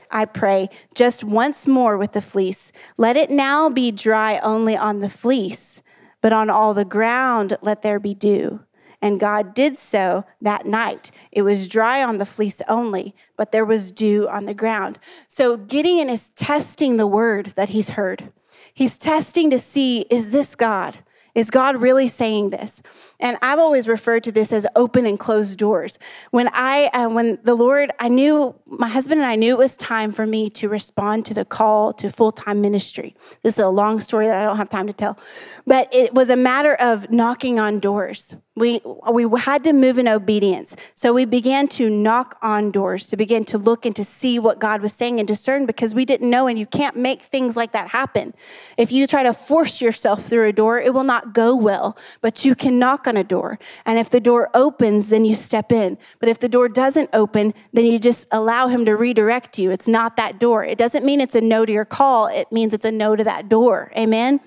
[0.09, 2.71] I pray, just once more with the fleece.
[2.97, 5.83] Let it now be dry only on the fleece,
[6.21, 8.61] but on all the ground let there be dew.
[9.01, 11.11] And God did so that night.
[11.33, 15.01] It was dry on the fleece only, but there was dew on the ground.
[15.27, 18.33] So Gideon is testing the word that he's heard.
[18.73, 20.99] He's testing to see is this God?
[21.35, 22.83] Is God really saying this?
[23.19, 25.99] And I've always referred to this as open and closed doors.
[26.31, 29.77] When I, uh, when the Lord, I knew my husband and I knew it was
[29.77, 33.15] time for me to respond to the call to full time ministry.
[33.43, 35.19] This is a long story that I don't have time to tell,
[35.67, 38.37] but it was a matter of knocking on doors.
[38.55, 40.77] We, we had to move in obedience.
[40.95, 44.59] So we began to knock on doors, to begin to look and to see what
[44.59, 47.73] God was saying and discern because we didn't know, and you can't make things like
[47.73, 48.35] that happen.
[48.77, 52.45] If you try to force yourself through a door, it will not go well, but
[52.45, 53.59] you can knock on a door.
[53.87, 55.97] And if the door opens, then you step in.
[56.21, 59.71] But if the door doesn't open, then you just allow Him to redirect you.
[59.71, 60.63] It's not that door.
[60.63, 63.25] It doesn't mean it's a no to your call, it means it's a no to
[63.25, 63.91] that door.
[63.97, 64.41] Amen?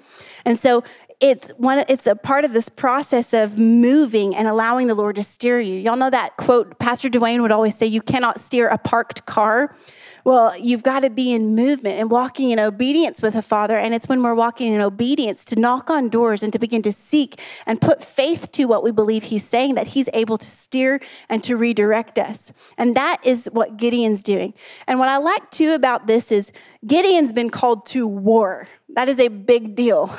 [0.45, 0.83] And so
[1.25, 5.23] it's one it's a part of this process of moving and allowing the lord to
[5.23, 5.73] steer you.
[5.79, 9.75] Y'all know that quote pastor Duane would always say you cannot steer a parked car.
[10.23, 13.75] Well you've got to be in movement and walking in obedience with the father.
[13.75, 16.91] And it's when we're walking in obedience to knock on doors and to begin to
[16.91, 21.01] seek and put faith to what we believe he's saying that he's able to steer
[21.27, 22.53] and to redirect us.
[22.77, 24.53] And that is what gideon's doing.
[24.85, 26.51] And what i like too about this is
[26.85, 30.15] gideon's been called to war that is a big deal.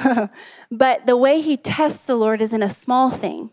[0.71, 3.51] but the way he tests the Lord is in a small thing.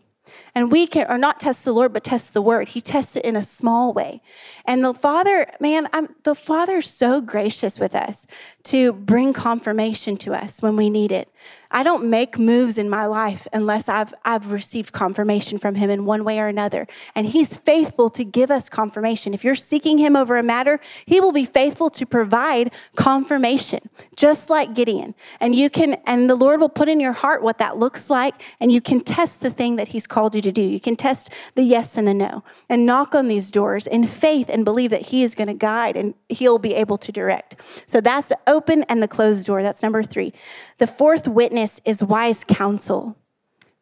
[0.54, 2.68] And we can, or not test the Lord, but test the word.
[2.68, 4.22] He tests it in a small way.
[4.64, 8.26] And the Father, man, I'm, the Father's so gracious with us
[8.64, 11.28] to bring confirmation to us when we need it.
[11.74, 16.04] I don't make moves in my life unless I've, I've received confirmation from him in
[16.04, 16.86] one way or another.
[17.16, 19.34] And he's faithful to give us confirmation.
[19.34, 24.50] If you're seeking him over a matter, he will be faithful to provide confirmation, just
[24.50, 25.16] like Gideon.
[25.40, 28.40] And you can, and the Lord will put in your heart what that looks like,
[28.60, 30.62] and you can test the thing that he's called you to do.
[30.62, 34.48] You can test the yes and the no and knock on these doors in faith
[34.48, 37.56] and believe that he is going to guide and he'll be able to direct.
[37.86, 39.60] So that's the open and the closed door.
[39.60, 40.32] That's number three.
[40.78, 43.16] The fourth witness is wise counsel.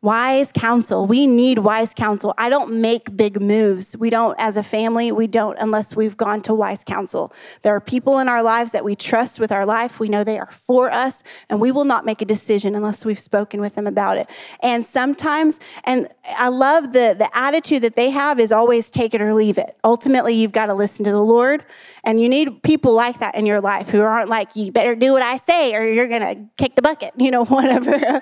[0.02, 1.06] Wise counsel.
[1.06, 2.34] We need wise counsel.
[2.36, 3.96] I don't make big moves.
[3.96, 7.32] We don't, as a family, we don't unless we've gone to wise counsel.
[7.62, 10.00] There are people in our lives that we trust with our life.
[10.00, 13.16] We know they are for us, and we will not make a decision unless we've
[13.16, 14.28] spoken with them about it.
[14.60, 19.20] And sometimes, and I love the, the attitude that they have is always take it
[19.20, 19.76] or leave it.
[19.84, 21.64] Ultimately, you've got to listen to the Lord,
[22.02, 25.12] and you need people like that in your life who aren't like, you better do
[25.12, 28.20] what I say or you're going to kick the bucket, you know, whatever.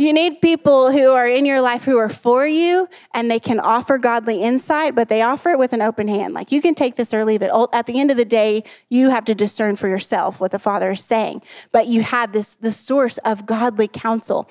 [0.00, 3.60] You need people who are in your life who are for you and they can
[3.60, 6.32] offer godly insight, but they offer it with an open hand.
[6.32, 7.50] Like you can take this or leave it.
[7.74, 10.92] At the end of the day, you have to discern for yourself what the Father
[10.92, 11.42] is saying.
[11.70, 14.48] But you have this the source of godly counsel.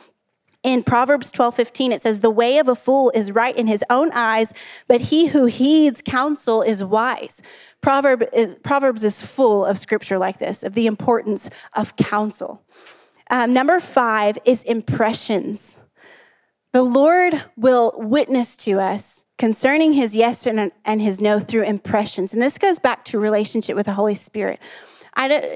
[0.62, 3.84] In Proverbs 12, 15, it says, The way of a fool is right in his
[3.90, 4.54] own eyes,
[4.88, 7.42] but he who heeds counsel is wise.
[7.82, 12.62] Proverb is, Proverbs is full of scripture like this, of the importance of counsel.
[13.30, 15.78] Um, number five is impressions.
[16.72, 22.34] The Lord will witness to us concerning his yes and, and his no through impressions.
[22.34, 24.60] And this goes back to relationship with the Holy Spirit.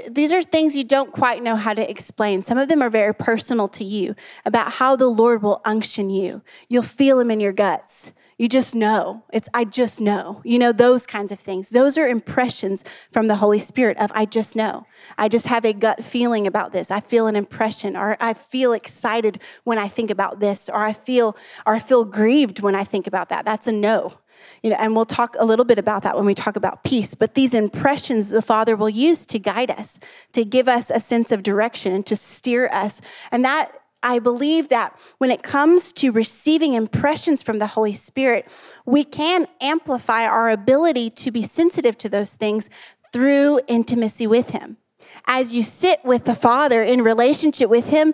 [0.09, 2.41] these are things you don't quite know how to explain.
[2.41, 4.15] Some of them are very personal to you
[4.45, 6.41] about how the Lord will unction you.
[6.67, 8.11] You'll feel him in your guts.
[8.37, 9.23] You just know.
[9.31, 10.41] It's, I just know.
[10.43, 11.69] You know, those kinds of things.
[11.69, 14.85] Those are impressions from the Holy Spirit of, I just know.
[15.17, 16.91] I just have a gut feeling about this.
[16.91, 20.93] I feel an impression, or I feel excited when I think about this, or I
[20.93, 23.45] feel, or I feel grieved when I think about that.
[23.45, 24.13] That's a no.
[24.61, 27.15] You know, and we'll talk a little bit about that when we talk about peace.
[27.15, 29.99] But these impressions the Father will use to guide us,
[30.33, 32.99] to give us a sense of direction, and to steer us.
[33.31, 33.71] And that
[34.03, 38.45] I believe that when it comes to receiving impressions from the Holy Spirit,
[38.85, 42.69] we can amplify our ability to be sensitive to those things
[43.13, 44.77] through intimacy with Him.
[45.25, 48.13] As you sit with the Father in relationship with Him,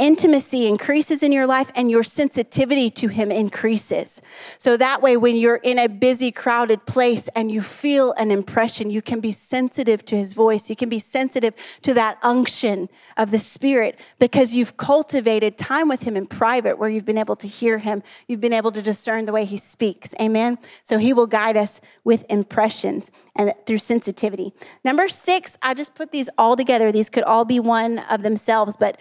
[0.00, 4.22] intimacy increases in your life and your sensitivity to him increases.
[4.58, 8.90] So that way, when you're in a busy, crowded place and you feel an impression,
[8.90, 10.70] you can be sensitive to his voice.
[10.70, 16.02] You can be sensitive to that unction of the Spirit because you've cultivated time with
[16.02, 18.02] him in private where you've been able to hear him.
[18.26, 20.14] You've been able to discern the way he speaks.
[20.18, 20.58] Amen.
[20.82, 24.52] So he will guide us with impressions and through sensitivity.
[24.84, 26.90] Number six, I just put these all together.
[26.90, 28.98] These could all be one of themselves, but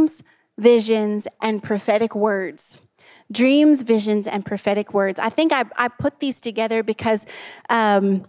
[0.00, 0.22] dreams,
[0.58, 2.78] visions, and prophetic words.
[3.32, 5.18] Dreams, visions, and prophetic words.
[5.18, 7.26] I think I, I put these together because
[7.68, 8.26] um,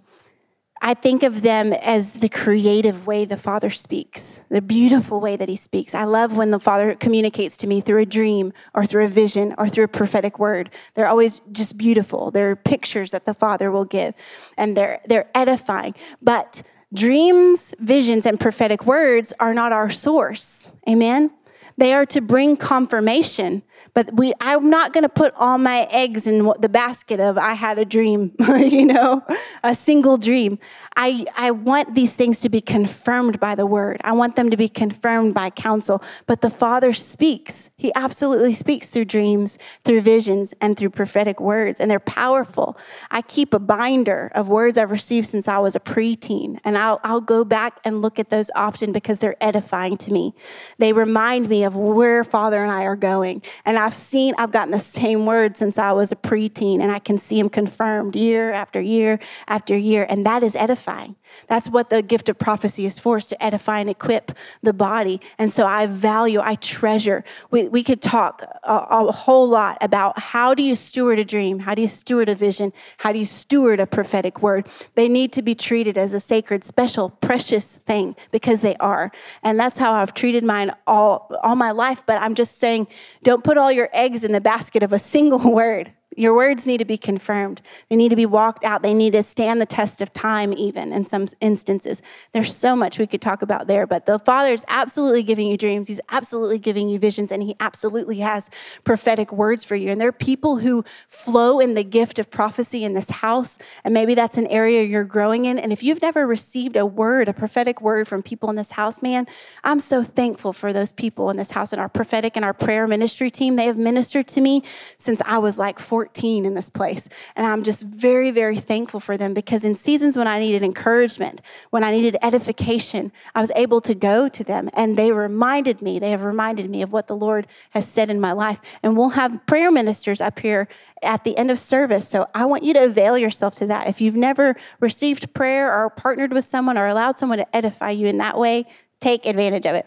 [0.81, 5.49] I think of them as the creative way the Father speaks, the beautiful way that
[5.49, 5.95] He speaks.
[5.95, 9.55] I love when the Father communicates to me through a dream or through a vision
[9.57, 10.69] or through a prophetic word.
[10.93, 12.31] They're always just beautiful.
[12.31, 14.13] They're pictures that the Father will give,
[14.57, 15.95] and they're, they're edifying.
[16.21, 16.63] But
[16.93, 20.69] dreams, visions, and prophetic words are not our source.
[20.87, 21.31] Amen?
[21.77, 23.63] They are to bring confirmation
[23.93, 27.53] but we, I'm not going to put all my eggs in the basket of I
[27.53, 29.23] had a dream, you know,
[29.63, 30.59] a single dream.
[30.95, 34.01] I, I want these things to be confirmed by the word.
[34.03, 36.03] I want them to be confirmed by counsel.
[36.25, 37.69] But the Father speaks.
[37.77, 41.79] He absolutely speaks through dreams, through visions, and through prophetic words.
[41.79, 42.77] And they're powerful.
[43.09, 46.59] I keep a binder of words I've received since I was a preteen.
[46.63, 50.33] And I'll, I'll go back and look at those often because they're edifying to me.
[50.77, 53.41] They remind me of where Father and I are going.
[53.65, 56.99] And I've seen, I've gotten the same word since I was a preteen, and I
[56.99, 61.15] can see them confirmed year after year after year, and that is edifying.
[61.47, 65.21] That's what the gift of prophecy is for, is to edify and equip the body.
[65.37, 67.23] And so I value, I treasure.
[67.49, 71.59] We, we could talk a, a whole lot about how do you steward a dream?
[71.59, 72.73] How do you steward a vision?
[72.97, 74.67] How do you steward a prophetic word?
[74.95, 79.11] They need to be treated as a sacred, special, precious thing because they are.
[79.43, 82.03] And that's how I've treated mine all, all my life.
[82.05, 82.87] But I'm just saying,
[83.23, 86.79] don't put all your eggs in the basket of a single word Your words need
[86.79, 87.61] to be confirmed.
[87.89, 88.81] They need to be walked out.
[88.81, 92.01] They need to stand the test of time, even in some instances.
[92.33, 95.55] There's so much we could talk about there, but the Father is absolutely giving you
[95.55, 95.87] dreams.
[95.87, 98.49] He's absolutely giving you visions, and He absolutely has
[98.83, 99.89] prophetic words for you.
[99.89, 103.93] And there are people who flow in the gift of prophecy in this house, and
[103.93, 105.57] maybe that's an area you're growing in.
[105.57, 109.01] And if you've never received a word, a prophetic word from people in this house,
[109.01, 109.27] man,
[109.63, 112.85] I'm so thankful for those people in this house and our prophetic and our prayer
[112.85, 113.55] ministry team.
[113.55, 114.63] They have ministered to me
[114.97, 117.07] since I was like 14 14 in this place.
[117.35, 121.41] And I'm just very, very thankful for them because in seasons when I needed encouragement,
[121.69, 125.99] when I needed edification, I was able to go to them and they reminded me,
[125.99, 128.59] they have reminded me of what the Lord has said in my life.
[128.81, 130.67] And we'll have prayer ministers up here
[131.03, 132.07] at the end of service.
[132.07, 133.87] So I want you to avail yourself to that.
[133.87, 138.07] If you've never received prayer or partnered with someone or allowed someone to edify you
[138.07, 138.65] in that way,
[139.01, 139.85] take advantage of it.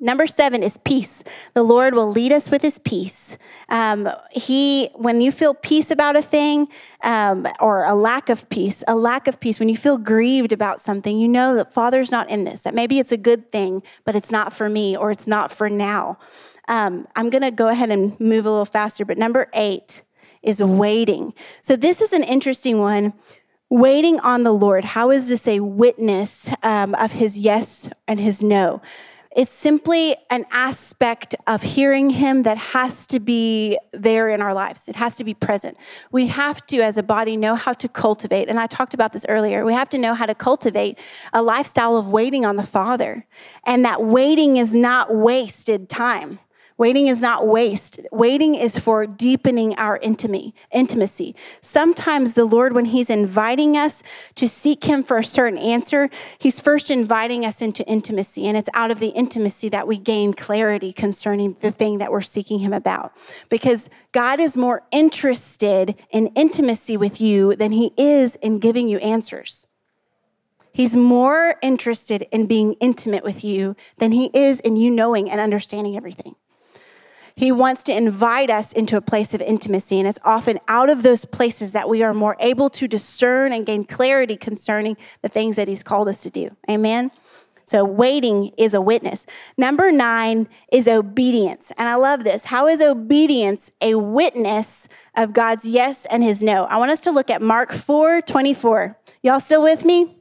[0.00, 1.24] Number seven is peace.
[1.54, 3.36] The Lord will lead us with his peace.
[3.68, 6.68] Um, he, when you feel peace about a thing
[7.02, 10.80] um, or a lack of peace, a lack of peace, when you feel grieved about
[10.80, 14.14] something, you know that Father's not in this, that maybe it's a good thing, but
[14.14, 16.16] it's not for me or it's not for now.
[16.68, 20.02] Um, I'm going to go ahead and move a little faster, but number eight
[20.42, 21.34] is waiting.
[21.62, 23.14] So this is an interesting one.
[23.70, 24.84] Waiting on the Lord.
[24.84, 28.80] How is this a witness um, of his yes and his no?
[29.38, 34.88] It's simply an aspect of hearing Him that has to be there in our lives.
[34.88, 35.76] It has to be present.
[36.10, 38.48] We have to, as a body, know how to cultivate.
[38.48, 39.64] And I talked about this earlier.
[39.64, 40.98] We have to know how to cultivate
[41.32, 43.26] a lifestyle of waiting on the Father.
[43.64, 46.40] And that waiting is not wasted time.
[46.78, 47.98] Waiting is not waste.
[48.12, 51.34] Waiting is for deepening our intimacy.
[51.60, 54.00] Sometimes the Lord, when He's inviting us
[54.36, 56.08] to seek Him for a certain answer,
[56.38, 58.46] He's first inviting us into intimacy.
[58.46, 62.20] And it's out of the intimacy that we gain clarity concerning the thing that we're
[62.20, 63.12] seeking Him about.
[63.48, 68.98] Because God is more interested in intimacy with you than He is in giving you
[68.98, 69.66] answers.
[70.72, 75.40] He's more interested in being intimate with you than he is in you knowing and
[75.40, 76.36] understanding everything.
[77.38, 80.00] He wants to invite us into a place of intimacy.
[80.00, 83.64] And it's often out of those places that we are more able to discern and
[83.64, 86.56] gain clarity concerning the things that He's called us to do.
[86.68, 87.12] Amen?
[87.64, 89.24] So, waiting is a witness.
[89.56, 91.70] Number nine is obedience.
[91.78, 92.46] And I love this.
[92.46, 96.64] How is obedience a witness of God's yes and his no?
[96.64, 98.98] I want us to look at Mark 4 24.
[99.22, 100.16] Y'all still with me?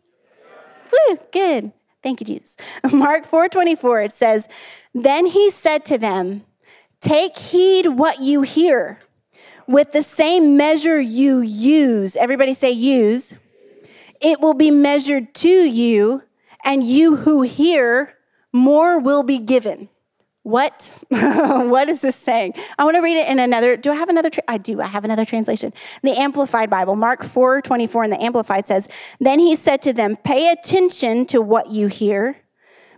[0.91, 1.71] Woo, good.
[2.03, 2.57] Thank you, Jesus.
[2.91, 4.47] Mark 4 24, it says,
[4.93, 6.43] Then he said to them,
[7.01, 8.99] Take heed what you hear.
[9.67, 13.33] With the same measure you use, everybody say use,
[14.21, 16.23] it will be measured to you,
[16.63, 18.15] and you who hear,
[18.53, 19.89] more will be given.
[20.43, 20.93] What?
[21.09, 22.53] what is this saying?
[22.79, 23.75] I want to read it in another.
[23.75, 24.29] Do I have another?
[24.29, 24.79] Tra- I do.
[24.79, 25.73] I have another translation.
[26.03, 28.87] The Amplified Bible, Mark 4 24 in the Amplified says,
[29.19, 32.37] Then he said to them, Pay attention to what you hear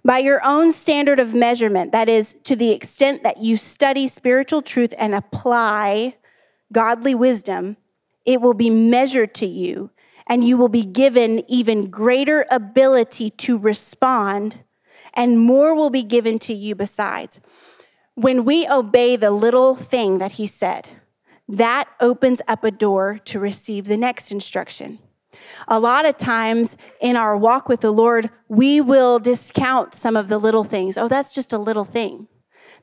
[0.04, 4.62] by your own standard of measurement, that is, to the extent that you study spiritual
[4.62, 6.16] truth and apply
[6.72, 7.78] godly wisdom,
[8.26, 9.90] it will be measured to you,
[10.28, 14.64] and you will be given even greater ability to respond,
[15.14, 17.40] and more will be given to you besides.
[18.16, 20.90] When we obey the little thing that he said,
[21.48, 25.00] that opens up a door to receive the next instruction.
[25.68, 30.28] A lot of times in our walk with the Lord, we will discount some of
[30.28, 30.98] the little things.
[30.98, 32.28] Oh, that's just a little thing.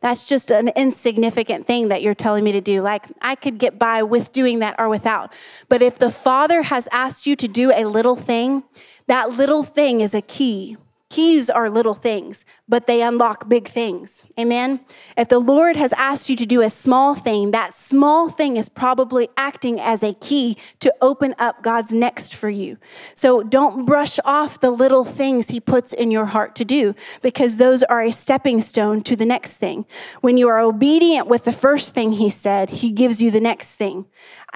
[0.01, 2.83] That's just an insignificant thing that you're telling me to do.
[2.83, 5.33] Like, I could get by with doing that or without.
[5.69, 8.65] But if the Father has asked you to do a little thing,
[9.07, 10.77] that little thing is a key
[11.09, 14.25] Keys are little things, but they unlock big things.
[14.39, 14.81] Amen?
[15.17, 18.69] If the Lord has asked you to do a small thing, that small thing is
[18.69, 22.77] probably acting as a key to open up God's next for you.
[23.15, 27.57] So don't brush off the little things He puts in your heart to do because
[27.57, 29.87] those are a stepping stone to the next thing.
[30.23, 33.77] When you are obedient with the first thing He said, He gives you the next
[33.77, 34.07] thing.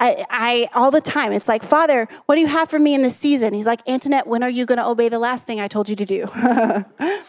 [0.01, 3.03] I, I all the time, it's like, Father, what do you have for me in
[3.03, 3.53] this season?
[3.53, 5.95] He's like, Antoinette, when are you going to obey the last thing I told you
[5.95, 6.27] to do?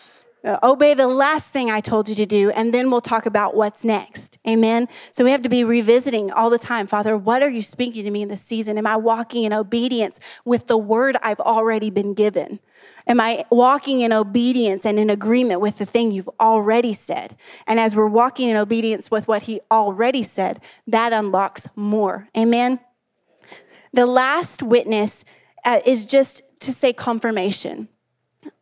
[0.65, 3.85] Obey the last thing I told you to do, and then we'll talk about what's
[3.85, 4.39] next.
[4.49, 4.89] Amen.
[5.13, 6.89] So we have to be revisiting all the time.
[6.89, 8.77] Father, what are you speaking to me in this season?
[8.77, 12.59] Am I walking in obedience with the word I've already been given?
[13.07, 17.37] Am I walking in obedience and in agreement with the thing you've already said?
[17.67, 22.29] And as we're walking in obedience with what he already said, that unlocks more.
[22.37, 22.81] Amen.
[23.93, 25.25] The last witness
[25.65, 27.89] uh, is just to say confirmation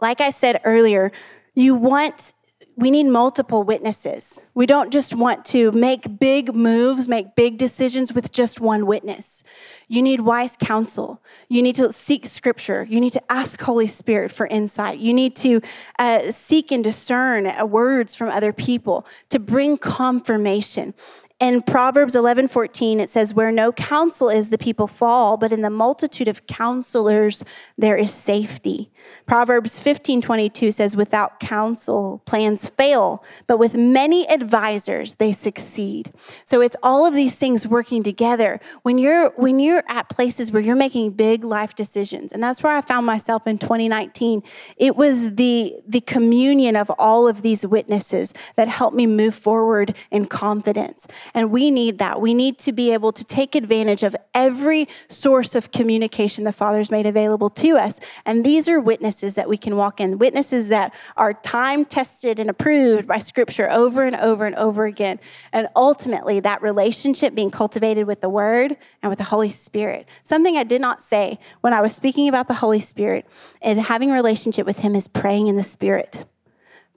[0.00, 1.12] like I said earlier,
[1.54, 2.32] you want
[2.80, 4.40] we need multiple witnesses.
[4.54, 9.44] We don't just want to make big moves, make big decisions with just one witness.
[9.86, 11.20] You need wise counsel.
[11.50, 12.86] You need to seek scripture.
[12.88, 14.98] You need to ask Holy Spirit for insight.
[14.98, 15.60] You need to
[15.98, 20.94] uh, seek and discern uh, words from other people to bring confirmation.
[21.40, 25.62] In Proverbs 11 14, it says, Where no counsel is, the people fall, but in
[25.62, 27.42] the multitude of counselors,
[27.78, 28.90] there is safety.
[29.24, 36.12] Proverbs 15 22 says, Without counsel, plans fail, but with many advisors, they succeed.
[36.44, 38.60] So it's all of these things working together.
[38.82, 42.76] When you're, when you're at places where you're making big life decisions, and that's where
[42.76, 44.42] I found myself in 2019,
[44.76, 49.96] it was the, the communion of all of these witnesses that helped me move forward
[50.10, 51.06] in confidence.
[51.34, 52.20] And we need that.
[52.20, 56.90] We need to be able to take advantage of every source of communication the Father's
[56.90, 58.00] made available to us.
[58.24, 62.50] And these are witnesses that we can walk in, witnesses that are time tested and
[62.50, 65.20] approved by Scripture over and over and over again.
[65.52, 70.08] And ultimately, that relationship being cultivated with the Word and with the Holy Spirit.
[70.22, 73.26] Something I did not say when I was speaking about the Holy Spirit
[73.62, 76.24] and having a relationship with Him is praying in the Spirit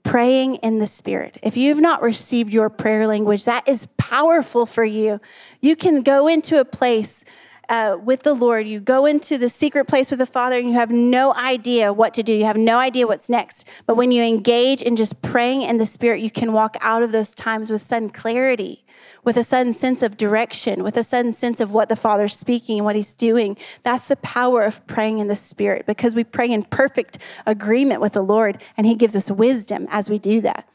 [0.04, 1.38] praying in the Spirit.
[1.42, 5.20] If you've not received your prayer language, that is powerful for you.
[5.60, 7.24] You can go into a place
[7.68, 8.66] uh, with the Lord.
[8.66, 12.14] You go into the secret place with the Father and you have no idea what
[12.14, 12.32] to do.
[12.32, 13.66] You have no idea what's next.
[13.86, 17.10] But when you engage in just praying in the Spirit, you can walk out of
[17.10, 18.83] those times with sudden clarity
[19.24, 22.78] with a sudden sense of direction, with a sudden sense of what the Father's speaking
[22.78, 23.56] and what He's doing.
[23.82, 28.12] That's the power of praying in the Spirit because we pray in perfect agreement with
[28.12, 30.68] the Lord and He gives us wisdom as we do that.